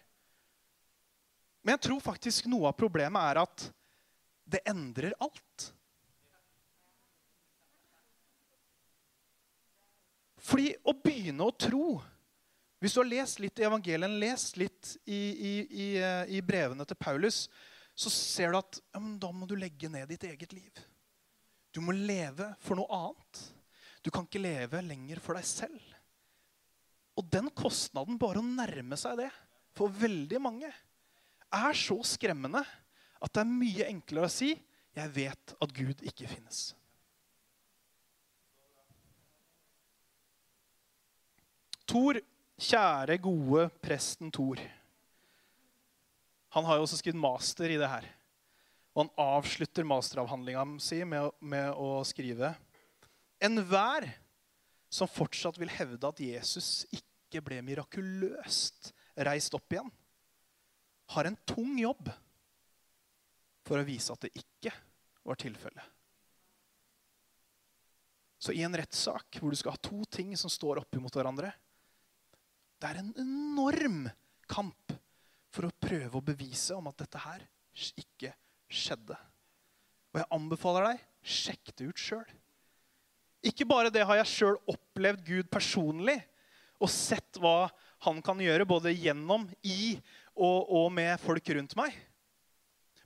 Men 1.63 1.77
jeg 1.77 1.87
tror 1.89 2.03
faktisk 2.03 2.47
noe 2.51 2.71
av 2.71 2.79
problemet 2.79 3.31
er 3.31 3.43
at 3.43 3.69
det 4.47 4.63
endrer 4.71 5.17
alt. 5.23 5.71
Fordi 10.47 10.71
å 10.87 10.95
begynne 10.95 11.47
å 11.47 11.55
tro 11.59 11.97
Hvis 12.79 12.93
du 12.93 13.01
har 13.01 13.09
lest 13.09 13.41
litt 13.41 13.59
i 13.59 13.65
evangelien, 13.65 14.19
lest 14.21 14.59
litt 14.61 14.91
i, 15.09 15.17
i, 15.17 15.53
i, 15.65 15.87
eh, 15.97 16.35
i 16.37 16.43
brevene 16.45 16.85
til 16.87 16.99
Paulus, 17.01 17.47
så 17.97 18.13
ser 18.13 18.53
du 18.53 18.59
at 18.59 18.77
ja, 18.93 19.01
da 19.17 19.31
må 19.33 19.49
du 19.49 19.55
legge 19.57 19.89
ned 19.89 20.11
ditt 20.13 20.27
eget 20.29 20.53
liv. 20.53 20.83
Du 21.73 21.81
må 21.81 21.97
leve 21.97 22.51
for 22.61 22.77
noe 22.77 23.01
annet. 23.01 23.41
Du 24.05 24.13
kan 24.13 24.29
ikke 24.29 24.45
leve 24.45 24.85
lenger 24.85 25.25
for 25.25 25.41
deg 25.41 25.49
selv. 25.49 25.96
Og 27.17 27.29
den 27.33 27.49
kostnaden, 27.57 28.19
bare 28.21 28.43
å 28.43 28.47
nærme 28.47 28.99
seg 29.01 29.23
det, 29.23 29.31
for 29.77 29.93
veldig 29.93 30.41
mange, 30.43 30.71
er 31.57 31.77
så 31.79 31.97
skremmende 32.05 32.63
at 33.23 33.33
det 33.33 33.43
er 33.43 33.53
mye 33.53 33.87
enklere 33.89 34.29
å 34.29 34.33
si 34.33 34.55
'Jeg 34.97 35.13
vet 35.13 35.55
at 35.61 35.73
Gud 35.77 36.03
ikke 36.09 36.29
finnes'. 36.29 36.75
Tor, 41.87 42.19
kjære, 42.59 43.19
gode 43.23 43.69
presten 43.85 44.33
Tor. 44.33 44.59
Han 46.57 46.65
har 46.65 46.77
jo 46.77 46.87
også 46.87 46.99
skrevet 46.99 47.21
master 47.21 47.71
i 47.71 47.77
det 47.77 47.89
her. 47.89 48.07
Og 48.97 49.05
han 49.05 49.13
avslutter 49.21 49.85
masteravhandlinga 49.85 50.65
si 50.81 51.03
med, 51.05 51.31
med 51.41 51.73
å 51.77 52.01
skrive 52.09 52.55
Enhver 53.45 54.09
som 54.89 55.11
fortsatt 55.11 55.59
vil 55.61 55.69
hevde 55.69 56.09
at 56.09 56.23
Jesus 56.25 56.87
ikke 56.89 57.06
ble 57.45 57.61
mirakuløst 57.65 58.93
reist 59.27 59.55
opp 59.57 59.73
igjen, 59.73 59.91
har 61.15 61.29
en 61.29 61.37
tung 61.47 61.77
jobb 61.79 62.09
for 63.67 63.81
å 63.81 63.87
vise 63.87 64.13
at 64.15 64.27
det 64.27 64.33
ikke 64.39 64.73
var 65.27 65.39
tilfellet. 65.41 65.93
Så 68.39 68.55
i 68.55 68.63
en 68.63 68.77
rettssak 68.77 69.41
hvor 69.41 69.51
du 69.51 69.59
skal 69.59 69.75
ha 69.75 69.83
to 69.83 70.05
ting 70.13 70.35
som 70.39 70.53
står 70.53 70.83
oppimot 70.83 71.15
hverandre 71.17 71.49
Det 72.77 72.91
er 72.91 72.99
en 73.01 73.15
enorm 73.19 74.03
kamp 74.47 74.93
for 75.51 75.67
å 75.67 75.77
prøve 75.81 76.19
å 76.19 76.25
bevise 76.25 76.77
om 76.77 76.87
at 76.91 76.99
dette 77.01 77.23
her 77.23 77.47
ikke 77.97 78.35
skjedde. 78.69 79.17
Og 80.13 80.21
jeg 80.21 80.33
anbefaler 80.37 80.91
deg 80.91 81.07
sjekk 81.27 81.73
det 81.77 81.89
ut 81.89 82.01
sjøl. 82.01 82.27
Ikke 83.47 83.67
bare 83.69 83.91
det 83.93 84.05
har 84.07 84.21
jeg 84.21 84.33
sjøl 84.33 84.59
opplevd 84.69 85.25
Gud 85.27 85.49
personlig 85.53 86.19
og 86.83 86.91
sett 86.93 87.39
hva 87.41 87.69
han 88.05 88.21
kan 88.25 88.41
gjøre, 88.41 88.67
både 88.69 88.95
gjennom, 88.95 89.47
i 89.65 89.97
og, 90.37 90.67
og 90.69 90.91
med 90.93 91.17
folk 91.23 91.49
rundt 91.57 91.77
meg. 91.79 91.95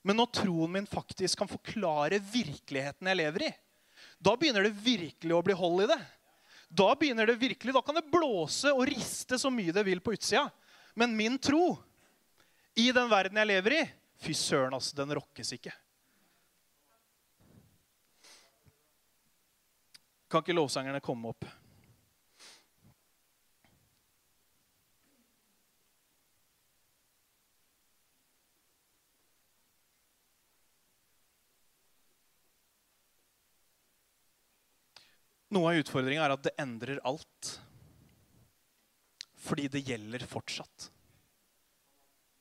Men 0.03 0.17
når 0.19 0.31
troen 0.41 0.73
min 0.79 0.89
faktisk 0.89 1.43
kan 1.43 1.51
forklare 1.51 2.21
virkeligheten 2.33 3.11
jeg 3.11 3.21
lever 3.21 3.47
i, 3.51 3.53
da 4.21 4.35
begynner 4.37 4.65
det 4.67 4.81
virkelig 4.81 5.37
å 5.37 5.45
bli 5.45 5.57
hold 5.57 5.85
i 5.85 5.91
det. 5.93 6.01
Da 6.71 6.89
begynner 6.97 7.29
det 7.29 7.41
virkelig, 7.41 7.75
da 7.75 7.83
kan 7.85 7.99
det 7.99 8.09
blåse 8.13 8.73
og 8.73 8.87
riste 8.89 9.39
så 9.41 9.51
mye 9.53 9.75
det 9.75 9.85
vil 9.87 10.03
på 10.05 10.15
utsida. 10.17 10.47
Men 10.95 11.17
min 11.17 11.39
tro 11.39 11.75
i 12.79 12.91
den 12.95 13.11
verden 13.11 13.41
jeg 13.41 13.51
lever 13.51 13.77
i, 13.77 13.85
fy 14.21 14.35
søren, 14.37 14.77
altså, 14.77 14.95
den 14.97 15.15
rokkes 15.19 15.55
ikke. 15.57 15.73
Kan 20.31 20.45
ikke 20.45 20.55
lovsangerne 20.55 21.03
komme 21.03 21.33
opp? 21.33 21.49
Noe 35.51 35.73
av 35.73 35.81
utfordringa 35.83 36.23
er 36.25 36.35
at 36.37 36.47
det 36.47 36.55
endrer 36.63 37.01
alt. 37.07 37.51
Fordi 39.41 39.67
det 39.73 39.83
gjelder 39.89 40.27
fortsatt. 40.31 40.91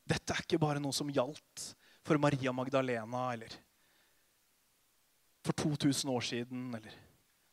Dette 0.09 0.33
er 0.33 0.45
ikke 0.45 0.61
bare 0.61 0.81
noe 0.81 0.95
som 0.95 1.09
gjaldt 1.13 1.71
for 2.05 2.21
Maria 2.21 2.53
Magdalena 2.55 3.27
eller 3.33 3.53
for 5.45 5.53
2000 5.53 6.11
år 6.13 6.25
siden. 6.25 6.69
Eller. 6.77 6.93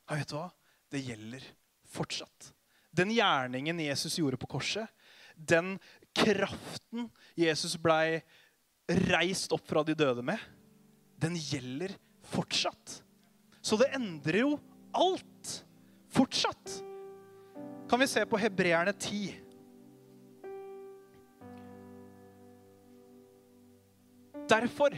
Ja, 0.09 0.19
vet 0.19 0.33
du 0.33 0.37
hva? 0.39 0.49
Det 0.93 1.03
gjelder 1.05 1.49
fortsatt. 1.91 2.53
Den 2.97 3.13
gjerningen 3.13 3.81
Jesus 3.85 4.17
gjorde 4.19 4.41
på 4.41 4.49
korset, 4.57 4.89
den 5.37 5.77
kraften 6.17 7.11
Jesus 7.37 7.77
blei 7.81 8.23
reist 9.11 9.53
opp 9.53 9.67
fra 9.69 9.83
de 9.85 9.97
døde 9.99 10.23
med, 10.25 10.41
den 11.21 11.37
gjelder 11.37 11.93
fortsatt. 12.31 13.01
Så 13.61 13.77
det 13.81 13.91
endrer 13.97 14.45
jo 14.45 14.55
alt 14.97 15.65
fortsatt. 16.13 16.83
Kan 17.91 18.01
vi 18.03 18.09
se 18.11 18.25
på 18.27 18.39
Hebreerne 18.41 18.93
10? 18.93 19.35
Derfor 24.49 24.97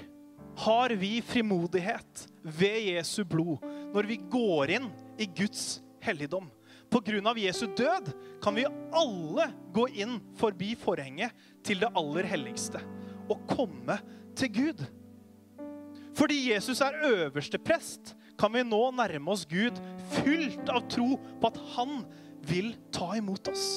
har 0.57 0.91
vi 0.91 1.23
frimodighet 1.23 2.29
ved 2.43 2.79
Jesu 2.93 3.25
blod 3.25 3.65
når 3.95 4.09
vi 4.09 4.19
går 4.31 4.73
inn 4.79 4.89
i 5.19 5.29
Guds 5.37 5.81
helligdom. 6.05 6.49
På 6.89 7.01
grunn 7.05 7.27
av 7.29 7.39
Jesu 7.39 7.67
død 7.77 8.11
kan 8.43 8.57
vi 8.57 8.67
alle 8.97 9.49
gå 9.77 9.87
inn 10.01 10.19
forbi 10.41 10.73
forhenget 10.81 11.35
til 11.65 11.83
det 11.83 11.91
aller 11.97 12.29
helligste 12.29 12.81
og 13.29 13.45
komme 13.51 13.99
til 14.39 14.53
Gud. 14.53 14.85
Fordi 16.17 16.49
Jesus 16.51 16.81
er 16.83 16.97
øverste 17.07 17.61
prest, 17.63 18.15
kan 18.38 18.55
vi 18.55 18.64
nå 18.66 18.81
nærme 18.94 19.35
oss 19.35 19.44
Gud 19.48 19.79
fylt 20.20 20.70
av 20.72 20.87
tro 20.90 21.16
på 21.18 21.51
at 21.51 21.62
han 21.74 22.03
vil 22.48 22.72
ta 22.94 23.12
imot 23.18 23.51
oss. 23.51 23.68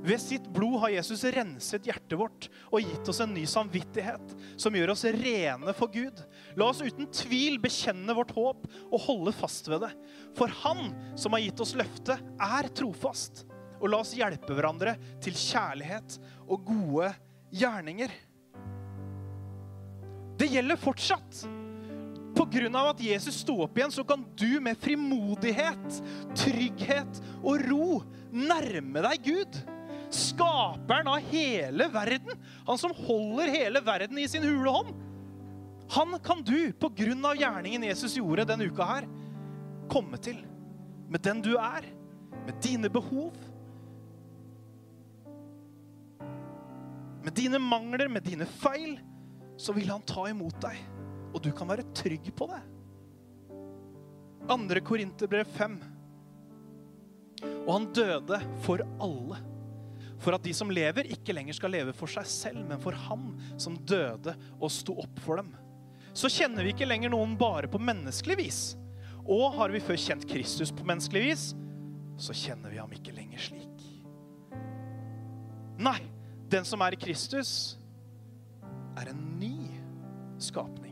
Ved 0.00 0.16
sitt 0.22 0.46
blod 0.48 0.78
har 0.80 0.94
Jesus 0.94 1.26
renset 1.34 1.84
hjertet 1.84 2.16
vårt 2.16 2.46
og 2.70 2.80
gitt 2.80 3.08
oss 3.12 3.20
en 3.20 3.34
ny 3.36 3.42
samvittighet 3.48 4.32
som 4.60 4.76
gjør 4.76 4.94
oss 4.94 5.04
rene 5.12 5.74
for 5.76 5.92
Gud. 5.92 6.22
La 6.56 6.70
oss 6.70 6.80
uten 6.80 7.10
tvil 7.12 7.58
bekjenne 7.60 8.16
vårt 8.16 8.32
håp 8.32 8.64
og 8.86 9.04
holde 9.04 9.34
fast 9.36 9.68
ved 9.68 9.84
det. 9.84 9.92
For 10.38 10.52
Han 10.62 10.94
som 11.20 11.36
har 11.36 11.44
gitt 11.44 11.60
oss 11.60 11.76
løftet, 11.76 12.16
er 12.16 12.72
trofast. 12.72 13.44
Og 13.80 13.92
la 13.92 14.00
oss 14.00 14.16
hjelpe 14.16 14.56
hverandre 14.56 14.96
til 15.24 15.36
kjærlighet 15.36 16.16
og 16.48 16.64
gode 16.68 17.12
gjerninger. 17.60 18.12
Det 20.40 20.48
gjelder 20.48 20.80
fortsatt. 20.80 21.44
Av 22.40 22.86
at 22.94 23.02
Jesus 23.04 23.42
sto 23.42 23.58
opp 23.66 23.76
igjen, 23.76 23.92
så 23.92 24.04
kan 24.06 24.22
du 24.38 24.60
med 24.64 24.78
frimodighet, 24.80 26.00
trygghet 26.38 27.20
og 27.42 27.66
ro 27.68 28.00
nærme 28.32 29.02
deg 29.04 29.28
Gud 29.28 29.60
skaperen 30.10 31.08
av 31.08 31.22
hele 31.30 31.86
verden, 31.92 32.34
han 32.66 32.78
som 32.78 32.94
holder 33.06 33.52
hele 33.52 33.82
verden 33.84 34.18
i 34.18 34.26
sin 34.28 34.44
hule 34.46 34.72
hånd, 34.74 34.92
han 35.90 36.14
kan 36.22 36.42
du, 36.46 36.70
av 37.26 37.38
gjerningen 37.38 37.88
Jesus 37.88 38.16
gjorde 38.18 38.46
denne 38.46 38.68
uka 38.70 38.86
her, 38.86 39.08
komme 39.90 40.18
til. 40.22 40.38
Med 41.10 41.22
den 41.26 41.40
du 41.42 41.56
er, 41.58 41.86
med 42.46 42.60
dine 42.62 42.90
behov. 42.90 43.34
Med 47.24 47.34
dine 47.34 47.58
mangler, 47.58 48.08
med 48.08 48.22
dine 48.22 48.46
feil, 48.46 49.00
så 49.58 49.74
vil 49.74 49.90
han 49.90 50.06
ta 50.06 50.28
imot 50.30 50.62
deg. 50.62 50.78
Og 51.30 51.40
du 51.44 51.50
kan 51.54 51.70
være 51.70 51.86
trygg 51.96 52.32
på 52.36 52.48
det. 52.50 52.60
Andre 54.50 54.82
Korinterbrev 54.82 55.46
5. 55.56 55.78
Og 57.66 57.72
han 57.72 57.88
døde 57.94 58.40
for 58.64 58.82
alle 59.00 59.38
for 60.20 60.36
at 60.36 60.44
de 60.44 60.52
som 60.54 60.70
lever, 60.72 61.08
ikke 61.14 61.32
lenger 61.32 61.56
skal 61.56 61.72
leve 61.72 61.94
for 61.96 62.10
seg 62.12 62.28
selv, 62.28 62.60
men 62.68 62.80
for 62.82 62.96
Han 63.08 63.32
som 63.60 63.78
døde 63.88 64.34
og 64.58 64.68
sto 64.72 64.98
opp 65.00 65.20
for 65.24 65.40
dem. 65.40 65.54
Så 66.12 66.28
kjenner 66.32 66.66
vi 66.66 66.74
ikke 66.74 66.88
lenger 66.88 67.12
noen 67.12 67.36
bare 67.40 67.70
på 67.70 67.80
menneskelig 67.80 68.36
vis. 68.40 68.60
Og 69.24 69.54
har 69.56 69.72
vi 69.72 69.82
før 69.84 69.98
kjent 70.00 70.26
Kristus 70.28 70.72
på 70.74 70.84
menneskelig 70.84 71.22
vis, 71.24 71.44
så 72.20 72.36
kjenner 72.36 72.72
vi 72.72 72.80
ham 72.82 72.92
ikke 72.92 73.14
lenger 73.16 73.40
slik. 73.40 73.84
Nei, 75.80 76.00
den 76.52 76.66
som 76.68 76.82
er 76.84 76.92
i 76.92 77.00
Kristus, 77.00 77.78
er 79.00 79.14
en 79.14 79.22
ny 79.40 79.70
skapning. 80.42 80.89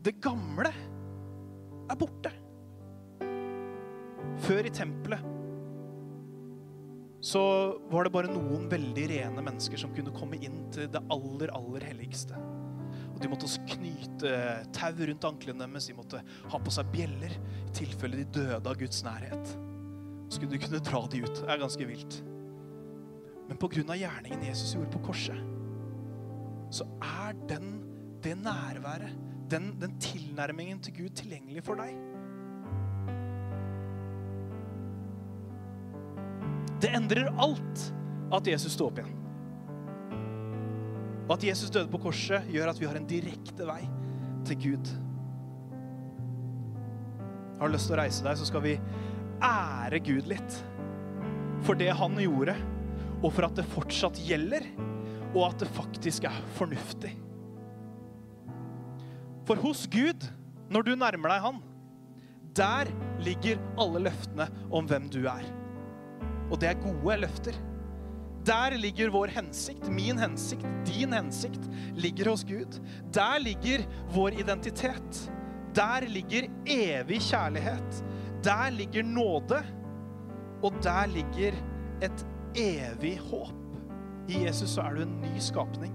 Det 0.00 0.16
gamle 0.22 0.70
er 1.90 1.98
borte. 2.00 2.32
Før 4.40 4.64
i 4.64 4.72
tempelet 4.72 5.36
så 7.20 7.40
var 7.92 8.06
det 8.06 8.12
bare 8.14 8.30
noen 8.32 8.64
veldig 8.72 9.02
rene 9.10 9.42
mennesker 9.44 9.76
som 9.82 9.92
kunne 9.92 10.14
komme 10.16 10.38
inn 10.40 10.62
til 10.72 10.86
det 10.88 11.02
aller, 11.12 11.52
aller 11.52 11.84
helligste. 11.90 12.38
Og 13.10 13.18
de 13.20 13.28
måtte 13.28 13.44
også 13.44 13.66
knyte 13.74 14.30
tau 14.72 14.94
rundt 14.96 15.26
anklene 15.28 15.66
deres. 15.66 15.90
De 15.90 15.96
måtte 15.98 16.22
ha 16.24 16.60
på 16.64 16.72
seg 16.72 16.88
bjeller 16.94 17.34
i 17.36 17.74
tilfelle 17.76 18.22
de 18.22 18.24
døde 18.38 18.64
av 18.64 18.80
Guds 18.80 19.02
nærhet. 19.04 19.52
Så 20.30 20.38
skulle 20.38 20.56
du 20.56 20.64
kunne 20.64 20.80
dra 20.86 21.02
de 21.12 21.20
ut. 21.26 21.42
Det 21.42 21.52
er 21.52 21.60
ganske 21.60 21.90
vilt. 21.90 22.22
Men 23.50 23.60
pga. 23.60 23.84
gjerningen 24.00 24.46
Jesus 24.48 24.72
gjorde 24.78 24.94
på 24.94 25.04
korset, 25.10 25.36
så 26.72 26.86
er 27.02 27.36
den, 27.50 27.80
det 28.22 28.36
nærværet, 28.38 29.29
den, 29.50 29.72
den 29.80 29.96
tilnærmingen 30.02 30.80
til 30.84 30.96
Gud, 31.02 31.14
tilgjengelig 31.18 31.64
for 31.66 31.80
deg. 31.80 31.96
Det 36.80 36.92
endrer 36.96 37.28
alt 37.36 37.86
at 38.32 38.46
Jesus 38.48 38.72
sto 38.76 38.88
opp 38.88 39.00
igjen. 39.02 39.16
Og 41.26 41.36
at 41.36 41.44
Jesus 41.46 41.70
døde 41.70 41.90
på 41.92 42.00
korset, 42.02 42.46
gjør 42.50 42.72
at 42.72 42.80
vi 42.80 42.88
har 42.88 42.96
en 42.98 43.06
direkte 43.06 43.66
vei 43.68 43.82
til 44.48 44.58
Gud. 44.64 44.90
Har 47.60 47.68
du 47.68 47.76
lyst 47.76 47.90
til 47.90 47.98
å 47.98 48.00
reise 48.00 48.24
deg, 48.24 48.38
så 48.40 48.48
skal 48.48 48.64
vi 48.64 48.78
ære 49.44 50.00
Gud 50.06 50.30
litt 50.30 50.60
for 51.66 51.76
det 51.76 51.90
han 51.92 52.16
gjorde, 52.16 52.54
og 53.20 53.34
for 53.36 53.46
at 53.46 53.58
det 53.58 53.68
fortsatt 53.74 54.20
gjelder, 54.24 54.64
og 55.34 55.42
at 55.50 55.60
det 55.60 55.68
faktisk 55.76 56.24
er 56.30 56.38
fornuftig. 56.56 57.12
For 59.48 59.60
hos 59.60 59.86
Gud, 59.90 60.28
når 60.70 60.86
du 60.86 60.94
nærmer 60.94 61.32
deg 61.32 61.44
Han, 61.46 61.58
der 62.56 62.90
ligger 63.22 63.60
alle 63.78 64.04
løftene 64.08 64.46
om 64.70 64.86
hvem 64.90 65.08
du 65.10 65.22
er. 65.30 65.44
Og 66.50 66.60
det 66.60 66.70
er 66.70 66.80
gode 66.82 67.20
løfter. 67.22 67.56
Der 68.46 68.74
ligger 68.80 69.10
vår 69.12 69.30
hensikt, 69.34 69.88
min 69.92 70.18
hensikt, 70.18 70.66
din 70.88 71.12
hensikt, 71.12 71.68
ligger 71.94 72.30
hos 72.30 72.44
Gud. 72.44 72.80
Der 73.14 73.38
ligger 73.38 73.84
vår 74.14 74.40
identitet. 74.40 75.20
Der 75.76 76.08
ligger 76.08 76.48
evig 76.66 77.20
kjærlighet. 77.20 78.04
Der 78.44 78.70
ligger 78.70 79.02
nåde. 79.02 79.60
Og 80.62 80.72
der 80.82 81.06
ligger 81.06 81.52
et 82.02 82.26
evig 82.56 83.18
håp. 83.18 83.54
I 84.28 84.44
Jesus 84.46 84.70
så 84.70 84.80
er 84.80 84.94
du 84.94 85.02
en 85.02 85.20
ny 85.20 85.38
skapning. 85.38 85.94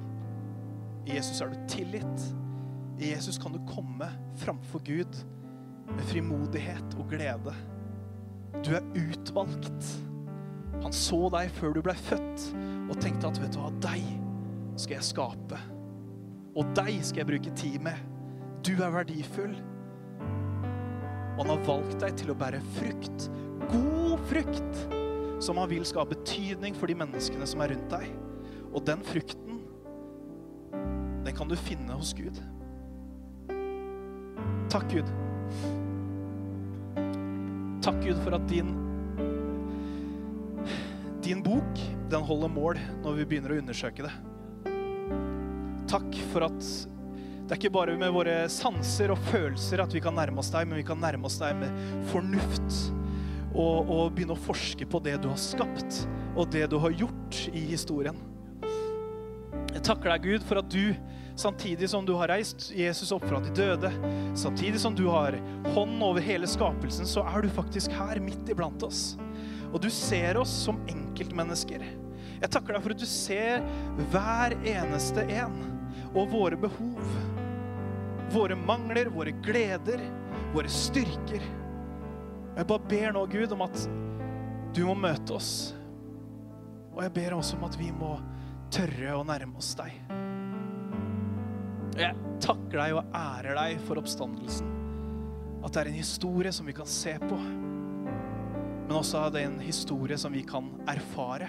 I 1.06 1.16
Jesus 1.16 1.42
er 1.42 1.50
du 1.50 1.56
tillit. 1.68 2.36
I 3.00 3.12
Jesus 3.12 3.38
kan 3.38 3.52
du 3.52 3.60
komme 3.68 4.08
framfor 4.40 4.80
Gud 4.86 5.18
med 5.90 6.04
frimodighet 6.10 6.96
og 7.00 7.10
glede. 7.12 7.54
Du 8.64 8.72
er 8.76 8.86
utvalgt. 8.96 9.90
Han 10.84 10.94
så 10.96 11.26
deg 11.34 11.52
før 11.58 11.76
du 11.76 11.82
ble 11.84 11.96
født, 11.98 12.46
og 12.90 13.00
tenkte 13.02 13.30
at 13.30 13.40
vet 13.42 13.56
du 13.56 13.60
hva, 13.60 13.72
deg 13.84 14.06
skal 14.80 14.98
jeg 14.98 15.10
skape. 15.10 15.60
Og 16.56 16.72
deg 16.78 17.00
skal 17.04 17.24
jeg 17.24 17.30
bruke 17.34 17.56
tid 17.60 17.80
med. 17.84 18.00
Du 18.64 18.74
er 18.80 18.94
verdifull. 18.94 19.56
Og 21.36 21.42
han 21.44 21.52
har 21.52 21.66
valgt 21.68 22.00
deg 22.00 22.16
til 22.22 22.32
å 22.32 22.38
bære 22.40 22.62
frukt. 22.78 23.28
God 23.68 24.24
frukt. 24.32 24.84
Som 25.44 25.60
han 25.60 25.68
vil 25.70 25.84
skal 25.86 26.06
ha 26.06 26.14
betydning 26.14 26.78
for 26.80 26.88
de 26.88 26.96
menneskene 26.96 27.48
som 27.50 27.64
er 27.64 27.74
rundt 27.76 27.92
deg. 27.92 28.08
Og 28.72 28.84
den 28.88 29.04
frukten, 29.04 29.60
den 31.26 31.36
kan 31.36 31.50
du 31.52 31.58
finne 31.60 31.96
hos 31.98 32.14
Gud. 32.16 32.40
Takk, 34.76 34.90
Gud. 34.92 35.08
Takk, 37.80 38.02
Gud, 38.04 38.18
for 38.26 38.36
at 38.36 38.50
din 38.50 38.74
din 41.24 41.40
bok, 41.44 41.80
den 42.12 42.26
holder 42.28 42.52
mål 42.52 42.82
når 43.06 43.16
vi 43.22 43.28
begynner 43.30 43.54
å 43.56 43.62
undersøke 43.62 44.04
det. 44.04 44.12
Takk 45.88 46.20
for 46.34 46.50
at 46.50 46.60
det 46.60 47.56
er 47.56 47.62
ikke 47.62 47.72
bare 47.78 47.96
med 48.02 48.12
våre 48.18 48.36
sanser 48.52 49.16
og 49.16 49.24
følelser 49.32 49.80
at 49.86 49.96
vi 49.96 50.04
kan 50.04 50.20
nærme 50.20 50.44
oss 50.44 50.52
deg, 50.52 50.68
men 50.68 50.82
vi 50.82 50.88
kan 50.92 51.00
nærme 51.00 51.32
oss 51.32 51.40
deg 51.40 51.56
med 51.62 51.72
fornuft. 52.12 52.80
Og, 53.56 53.88
og 53.88 54.12
begynne 54.12 54.36
å 54.36 54.46
forske 54.50 54.84
på 54.92 55.00
det 55.08 55.22
du 55.24 55.32
har 55.32 55.40
skapt, 55.40 56.04
og 56.36 56.52
det 56.52 56.68
du 56.74 56.82
har 56.84 57.00
gjort 57.00 57.46
i 57.56 57.64
historien. 57.72 58.20
Takker 59.86 60.10
deg, 60.10 60.24
Gud, 60.24 60.46
for 60.50 60.58
at 60.58 60.70
du, 60.74 60.96
samtidig 61.38 61.92
som 61.92 62.06
du 62.08 62.16
har 62.18 62.32
reist 62.34 62.72
Jesus 62.74 63.12
opp 63.14 63.28
fra 63.30 63.38
de 63.44 63.52
døde, 63.54 63.92
samtidig 64.34 64.80
som 64.82 64.96
du 64.98 65.04
har 65.12 65.38
hånd 65.76 66.02
over 66.02 66.26
hele 66.26 66.50
skapelsen, 66.50 67.06
så 67.06 67.22
er 67.30 67.46
du 67.46 67.52
faktisk 67.54 67.94
her 67.94 68.18
midt 68.24 68.50
iblant 68.50 68.82
oss. 68.88 69.14
Og 69.70 69.78
du 69.84 69.92
ser 69.94 70.40
oss 70.42 70.50
som 70.66 70.80
enkeltmennesker. 70.90 71.86
Jeg 72.42 72.50
takker 72.50 72.74
deg 72.74 72.82
for 72.82 72.96
at 72.96 73.04
du 73.04 73.06
ser 73.10 73.62
hver 74.10 74.58
eneste 74.66 75.28
en 75.38 75.62
og 76.16 76.34
våre 76.34 76.58
behov. 76.66 77.16
Våre 78.34 78.58
mangler, 78.58 79.12
våre 79.14 79.36
gleder, 79.46 80.02
våre 80.56 80.72
styrker. 80.72 81.46
Jeg 82.56 82.70
bare 82.72 82.90
ber 82.90 83.14
nå, 83.14 83.28
Gud, 83.30 83.54
om 83.54 83.68
at 83.68 83.86
du 84.74 84.88
må 84.90 84.98
møte 84.98 85.38
oss. 85.38 85.76
Og 86.96 87.04
jeg 87.06 87.14
ber 87.20 87.38
også 87.38 87.60
om 87.60 87.68
at 87.70 87.78
vi 87.78 87.92
må 87.94 88.16
tørre 88.74 89.18
å 89.18 89.26
nærme 89.28 89.60
oss 89.62 89.74
deg. 89.80 90.00
Jeg 91.96 92.40
takker 92.44 92.82
deg 92.82 92.98
og 92.98 93.14
ærer 93.16 93.56
deg 93.56 93.86
for 93.86 94.02
oppstandelsen. 94.02 94.74
At 95.66 95.74
det 95.74 95.86
er 95.86 95.94
en 95.94 96.02
historie 96.02 96.52
som 96.54 96.68
vi 96.68 96.76
kan 96.78 96.90
se 96.90 97.16
på 97.22 97.40
men 98.88 99.00
også 99.00 99.24
at 99.26 99.34
det 99.34 99.42
er 99.42 99.48
en 99.50 99.62
historie 99.66 100.18
som 100.18 100.34
vi 100.34 100.44
kan 100.46 100.68
erfare. 100.88 101.48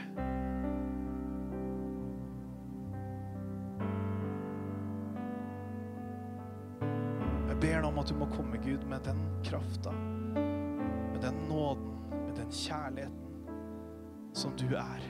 Jeg 7.50 7.58
ber 7.60 7.82
nå 7.84 7.90
om 7.90 8.00
at 8.00 8.08
du 8.08 8.16
må 8.16 8.28
komme, 8.32 8.56
Gud, 8.64 8.88
med 8.88 9.04
den 9.04 9.20
krafta, 9.44 9.92
med 9.92 11.20
den 11.24 11.44
nåden, 11.48 11.92
med 12.24 12.34
den 12.40 12.50
kjærligheten 12.52 14.32
som 14.36 14.56
du 14.56 14.66
er. 14.76 15.04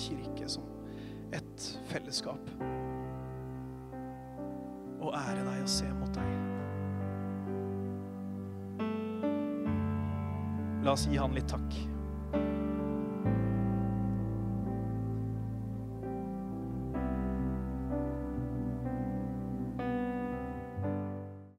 Kirke 0.00 0.48
som 0.48 0.64
et 1.36 1.66
fellesskap. 1.90 2.50
Og 5.00 5.14
ære 5.16 5.44
deg 5.44 5.62
og 5.64 5.70
se 5.70 5.88
mot 5.96 6.12
deg. 6.16 6.30
La 10.84 10.94
oss 10.96 11.06
gi 11.08 11.20
han 11.20 11.36
litt 11.36 11.50
takk. 11.52 11.89